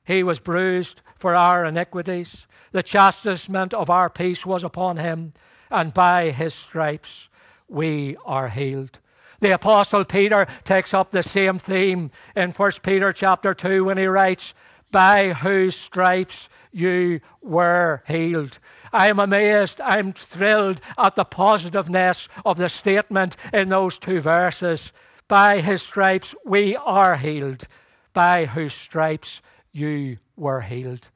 he 0.05 0.23
was 0.23 0.39
bruised 0.39 1.03
for 1.19 1.35
our 1.35 1.65
iniquities. 1.65 2.47
The 2.73 2.83
chastisement 2.83 3.75
of 3.75 3.91
our 3.91 4.09
peace 4.09 4.47
was 4.47 4.63
upon 4.63 4.99
him, 4.99 5.33
and 5.71 5.93
by 5.93 6.31
his 6.31 6.55
stripes 6.55 7.29
we 7.69 8.17
are 8.25 8.49
healed. 8.49 8.99
The 9.41 9.53
apostle 9.53 10.05
Peter 10.05 10.47
takes 10.65 10.95
up 10.95 11.11
the 11.11 11.23
same 11.23 11.59
theme 11.59 12.11
in 12.35 12.53
1 12.53 12.73
Peter 12.83 13.13
chapter 13.13 13.53
2 13.53 13.85
when 13.85 13.99
he 13.99 14.07
writes, 14.07 14.55
By 14.91 15.33
whose 15.33 15.77
stripes 15.77 16.49
you 16.73 17.21
were 17.43 18.03
healed. 18.07 18.59
I 18.93 19.09
am 19.09 19.19
amazed, 19.19 19.81
I'm 19.81 20.13
thrilled 20.13 20.81
at 20.99 21.17
the 21.17 21.25
positiveness 21.25 22.29
of 22.45 22.57
the 22.57 22.69
statement 22.69 23.37
in 23.53 23.69
those 23.69 23.99
two 23.99 24.21
verses. 24.21 24.93
By 25.29 25.61
his 25.61 25.83
stripes 25.83 26.35
we 26.45 26.77
are 26.77 27.17
healed, 27.17 27.67
by 28.13 28.47
whose 28.47 28.75
stripes 28.75 29.41
you 29.73 30.19
were 30.37 30.63
healed. 30.63 31.09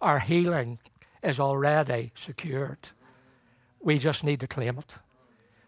Our 0.00 0.18
healing 0.18 0.78
is 1.22 1.38
already 1.38 2.12
secured. 2.14 2.88
We 3.80 3.98
just 3.98 4.24
need 4.24 4.40
to 4.40 4.46
claim 4.46 4.78
it. 4.78 4.96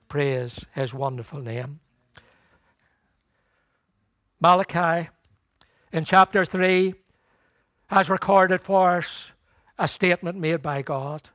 Praise 0.09 0.65
his 0.75 0.93
wonderful 0.93 1.41
name. 1.41 1.81
Malachi 4.41 5.09
in 5.93 6.05
chapter 6.05 6.45
3 6.45 6.95
has 7.87 8.11
recorded 8.11 8.61
for 8.61 8.97
us 8.97 9.31
a 9.79 9.87
statement 9.87 10.38
made 10.38 10.62
by 10.62 10.83
God. 10.83 11.29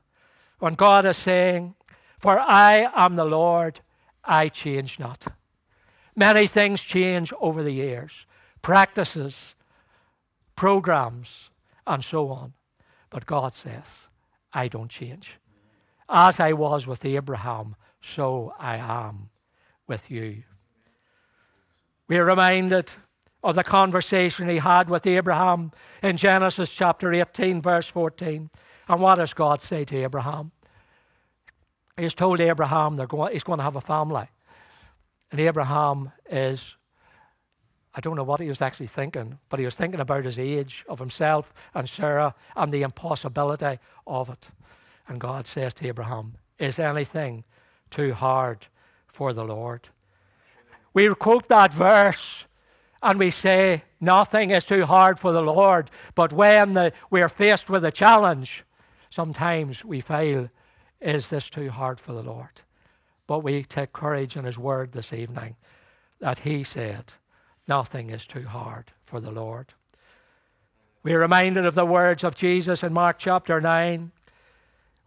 When 0.58 0.74
God 0.74 1.04
is 1.04 1.16
saying, 1.16 1.74
For 2.18 2.38
I 2.38 2.90
am 2.94 3.16
the 3.16 3.24
Lord, 3.24 3.80
I 4.24 4.48
change 4.48 4.98
not. 4.98 5.26
Many 6.16 6.46
things 6.46 6.80
change 6.80 7.32
over 7.40 7.62
the 7.62 7.72
years 7.72 8.26
practices, 8.60 9.54
programs, 10.56 11.50
and 11.86 12.04
so 12.04 12.28
on. 12.28 12.54
But 13.08 13.24
God 13.24 13.54
says, 13.54 13.84
I 14.52 14.68
don't 14.68 14.90
change. 14.90 15.38
As 16.08 16.40
I 16.40 16.52
was 16.52 16.86
with 16.86 17.04
Abraham, 17.04 17.76
so 18.00 18.52
I 18.58 18.76
am 18.76 19.30
with 19.86 20.10
you. 20.10 20.42
We 22.08 22.18
are 22.18 22.24
reminded 22.24 22.92
of 23.42 23.54
the 23.54 23.64
conversation 23.64 24.48
he 24.48 24.56
had 24.56 24.90
with 24.90 25.06
Abraham 25.06 25.72
in 26.02 26.16
Genesis 26.16 26.70
chapter 26.70 27.12
18, 27.12 27.62
verse 27.62 27.86
14. 27.86 28.50
And 28.88 29.00
what 29.00 29.16
does 29.16 29.34
God 29.34 29.60
say 29.60 29.84
to 29.84 29.96
Abraham? 29.96 30.52
He's 31.96 32.14
told 32.14 32.40
Abraham 32.40 32.96
they're 32.96 33.06
going, 33.06 33.32
he's 33.32 33.42
going 33.42 33.58
to 33.58 33.64
have 33.64 33.76
a 33.76 33.80
family. 33.80 34.28
And 35.30 35.40
Abraham 35.40 36.12
is, 36.30 36.76
I 37.94 38.00
don't 38.00 38.16
know 38.16 38.24
what 38.24 38.40
he 38.40 38.48
was 38.48 38.62
actually 38.62 38.86
thinking, 38.86 39.38
but 39.48 39.58
he 39.58 39.64
was 39.64 39.74
thinking 39.74 40.00
about 40.00 40.24
his 40.24 40.38
age, 40.38 40.84
of 40.88 41.00
himself 41.00 41.52
and 41.74 41.88
Sarah, 41.88 42.34
and 42.56 42.72
the 42.72 42.82
impossibility 42.82 43.78
of 44.06 44.30
it. 44.30 44.48
And 45.06 45.20
God 45.20 45.46
says 45.46 45.74
to 45.74 45.88
Abraham, 45.88 46.36
Is 46.58 46.78
anything 46.78 47.44
too 47.90 48.14
hard 48.14 48.66
for 49.06 49.32
the 49.32 49.44
Lord? 49.44 49.88
We 50.94 51.12
quote 51.14 51.48
that 51.48 51.74
verse 51.74 52.44
and 53.02 53.18
we 53.18 53.30
say 53.30 53.84
nothing 54.00 54.50
is 54.50 54.64
too 54.64 54.84
hard 54.84 55.20
for 55.20 55.32
the 55.32 55.42
Lord, 55.42 55.90
but 56.14 56.32
when 56.32 56.72
the, 56.72 56.92
we're 57.10 57.28
faced 57.28 57.68
with 57.68 57.84
a 57.84 57.92
challenge, 57.92 58.64
sometimes 59.10 59.84
we 59.84 60.00
feel, 60.00 60.50
is 61.00 61.30
this 61.30 61.48
too 61.48 61.70
hard 61.70 62.00
for 62.00 62.12
the 62.12 62.22
Lord? 62.22 62.62
But 63.26 63.40
we 63.40 63.62
take 63.62 63.92
courage 63.92 64.36
in 64.36 64.44
His 64.44 64.58
word 64.58 64.92
this 64.92 65.12
evening 65.12 65.56
that 66.20 66.40
He 66.40 66.64
said, 66.64 67.12
nothing 67.66 68.10
is 68.10 68.26
too 68.26 68.46
hard 68.46 68.92
for 69.04 69.20
the 69.20 69.30
Lord. 69.30 69.74
We're 71.02 71.20
reminded 71.20 71.64
of 71.64 71.74
the 71.74 71.86
words 71.86 72.24
of 72.24 72.34
Jesus 72.34 72.82
in 72.82 72.92
Mark 72.92 73.18
chapter 73.18 73.60
9, 73.60 74.10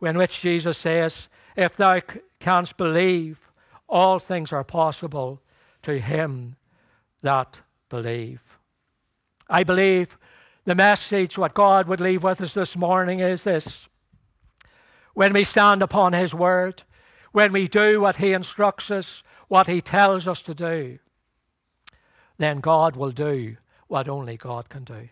in 0.01 0.17
which 0.17 0.41
Jesus 0.41 0.77
says, 0.77 1.27
If 1.55 1.75
thou 1.75 1.99
canst 2.39 2.77
believe, 2.77 3.51
all 3.87 4.19
things 4.19 4.53
are 4.53 4.63
possible 4.63 5.41
to 5.83 5.99
him 5.99 6.55
that 7.21 7.59
believe. 7.89 8.57
I 9.49 9.63
believe 9.63 10.17
the 10.63 10.75
message, 10.75 11.37
what 11.37 11.53
God 11.53 11.87
would 11.87 11.99
leave 11.99 12.23
with 12.23 12.39
us 12.39 12.53
this 12.53 12.77
morning 12.77 13.19
is 13.19 13.43
this. 13.43 13.89
When 15.13 15.33
we 15.33 15.43
stand 15.43 15.81
upon 15.81 16.13
His 16.13 16.33
word, 16.33 16.83
when 17.31 17.51
we 17.53 17.67
do 17.67 18.01
what 18.01 18.17
He 18.17 18.33
instructs 18.33 18.91
us, 18.91 19.23
what 19.47 19.67
He 19.67 19.81
tells 19.81 20.27
us 20.27 20.41
to 20.43 20.53
do, 20.53 20.99
then 22.37 22.59
God 22.59 22.95
will 22.95 23.11
do 23.11 23.57
what 23.87 24.07
only 24.07 24.37
God 24.37 24.69
can 24.69 24.83
do. 24.83 25.09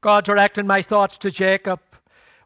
God 0.00 0.24
directed 0.24 0.64
my 0.64 0.82
thoughts 0.82 1.18
to 1.18 1.30
Jacob. 1.30 1.80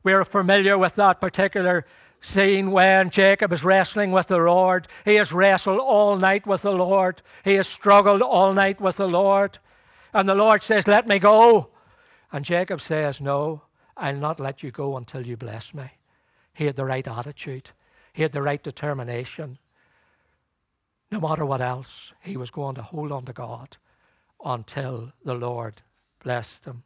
We're 0.03 0.25
familiar 0.25 0.79
with 0.79 0.95
that 0.95 1.21
particular 1.21 1.85
scene 2.23 2.71
when 2.71 3.11
Jacob 3.11 3.53
is 3.53 3.63
wrestling 3.63 4.13
with 4.13 4.29
the 4.29 4.39
Lord. 4.39 4.89
He 5.05 5.17
has 5.17 5.33
wrestled 5.33 5.81
all 5.81 6.17
night 6.17 6.47
with 6.47 6.63
the 6.63 6.73
Lord. 6.73 7.21
He 7.45 7.55
has 7.55 7.69
struggled 7.69 8.23
all 8.23 8.53
night 8.55 8.81
with 8.81 8.97
the 8.97 9.09
Lord. 9.09 9.59
And 10.15 10.29
the 10.29 10.35
Lord 10.35 10.63
says, 10.63 10.89
Let 10.89 11.09
me 11.09 11.19
go. 11.19 11.69
And 12.33 12.45
Jacob 12.45 12.81
says, 12.81 13.21
No, 13.21 13.63
I'll 13.97 14.17
not 14.17 14.41
let 14.41 14.63
you 14.63 14.71
go 14.71 14.97
until 14.97 15.27
you 15.27 15.37
bless 15.37 15.75
me. 15.75 15.93
He 16.55 16.67
had 16.67 16.77
the 16.77 16.85
right 16.85 17.07
attitude, 17.07 17.71
he 18.13 18.23
had 18.23 18.33
the 18.33 18.43
right 18.43 18.63
determination. 18.63 19.59
No 21.11 21.21
matter 21.21 21.45
what 21.45 21.61
else, 21.61 22.13
he 22.23 22.39
was 22.39 22.51
going 22.51 22.75
to 22.77 22.83
hold 22.83 23.13
on 23.13 23.27
to 23.27 23.35
God 23.35 23.77
until 24.43 25.13
the 25.23 25.35
Lord 25.35 25.83
blessed 26.23 26.65
him. 26.65 26.85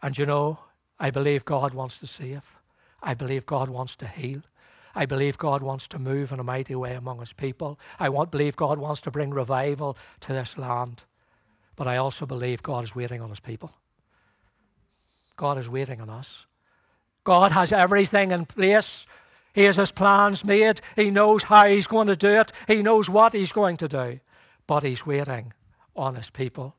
And 0.00 0.16
you 0.16 0.24
know, 0.24 0.60
I 1.00 1.10
believe 1.10 1.44
God 1.44 1.74
wants 1.74 1.98
to 1.98 2.06
save. 2.06 2.42
I 3.02 3.14
believe 3.14 3.44
God 3.44 3.68
wants 3.68 3.96
to 3.96 4.06
heal. 4.06 4.42
I 4.94 5.04
believe 5.04 5.36
God 5.36 5.62
wants 5.62 5.86
to 5.88 5.98
move 5.98 6.32
in 6.32 6.40
a 6.40 6.44
mighty 6.44 6.74
way 6.74 6.94
among 6.94 7.20
his 7.20 7.32
people. 7.32 7.78
I 7.98 8.08
believe 8.08 8.56
God 8.56 8.78
wants 8.78 9.00
to 9.02 9.10
bring 9.10 9.30
revival 9.30 9.96
to 10.20 10.32
this 10.32 10.56
land. 10.56 11.02
But 11.76 11.86
I 11.86 11.96
also 11.96 12.24
believe 12.24 12.62
God 12.62 12.84
is 12.84 12.94
waiting 12.94 13.20
on 13.20 13.28
his 13.28 13.40
people. 13.40 13.72
God 15.36 15.58
is 15.58 15.68
waiting 15.68 16.00
on 16.00 16.10
us. 16.10 16.46
God 17.24 17.52
has 17.52 17.72
everything 17.72 18.32
in 18.32 18.46
place. 18.46 19.06
He 19.52 19.64
has 19.64 19.76
his 19.76 19.90
plans 19.90 20.44
made. 20.44 20.80
He 20.94 21.10
knows 21.10 21.44
how 21.44 21.66
he's 21.66 21.86
going 21.86 22.08
to 22.08 22.16
do 22.16 22.40
it. 22.40 22.52
He 22.68 22.82
knows 22.82 23.08
what 23.08 23.32
he's 23.32 23.52
going 23.52 23.76
to 23.78 23.88
do. 23.88 24.20
But 24.66 24.82
he's 24.82 25.06
waiting 25.06 25.52
on 25.94 26.14
his 26.14 26.30
people. 26.30 26.74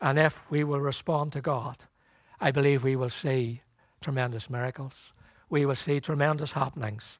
And 0.00 0.18
if 0.18 0.42
we 0.50 0.64
will 0.64 0.80
respond 0.80 1.32
to 1.32 1.40
God, 1.40 1.78
I 2.40 2.50
believe 2.50 2.84
we 2.84 2.96
will 2.96 3.10
see 3.10 3.62
tremendous 4.00 4.50
miracles 4.50 5.12
we 5.54 5.64
will 5.64 5.76
see 5.76 6.00
tremendous 6.00 6.50
happenings. 6.50 7.18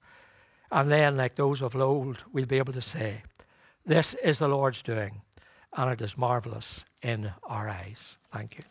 And 0.72 0.90
then, 0.90 1.16
like 1.16 1.36
those 1.36 1.62
of 1.62 1.76
old, 1.76 2.24
we'll 2.32 2.46
be 2.46 2.58
able 2.58 2.72
to 2.72 2.80
say, 2.80 3.22
This 3.86 4.14
is 4.14 4.38
the 4.38 4.48
Lord's 4.48 4.82
doing, 4.82 5.22
and 5.72 5.92
it 5.92 6.02
is 6.02 6.18
marvelous 6.18 6.84
in 7.00 7.32
our 7.44 7.68
eyes. 7.68 7.98
Thank 8.32 8.56
you. 8.58 8.64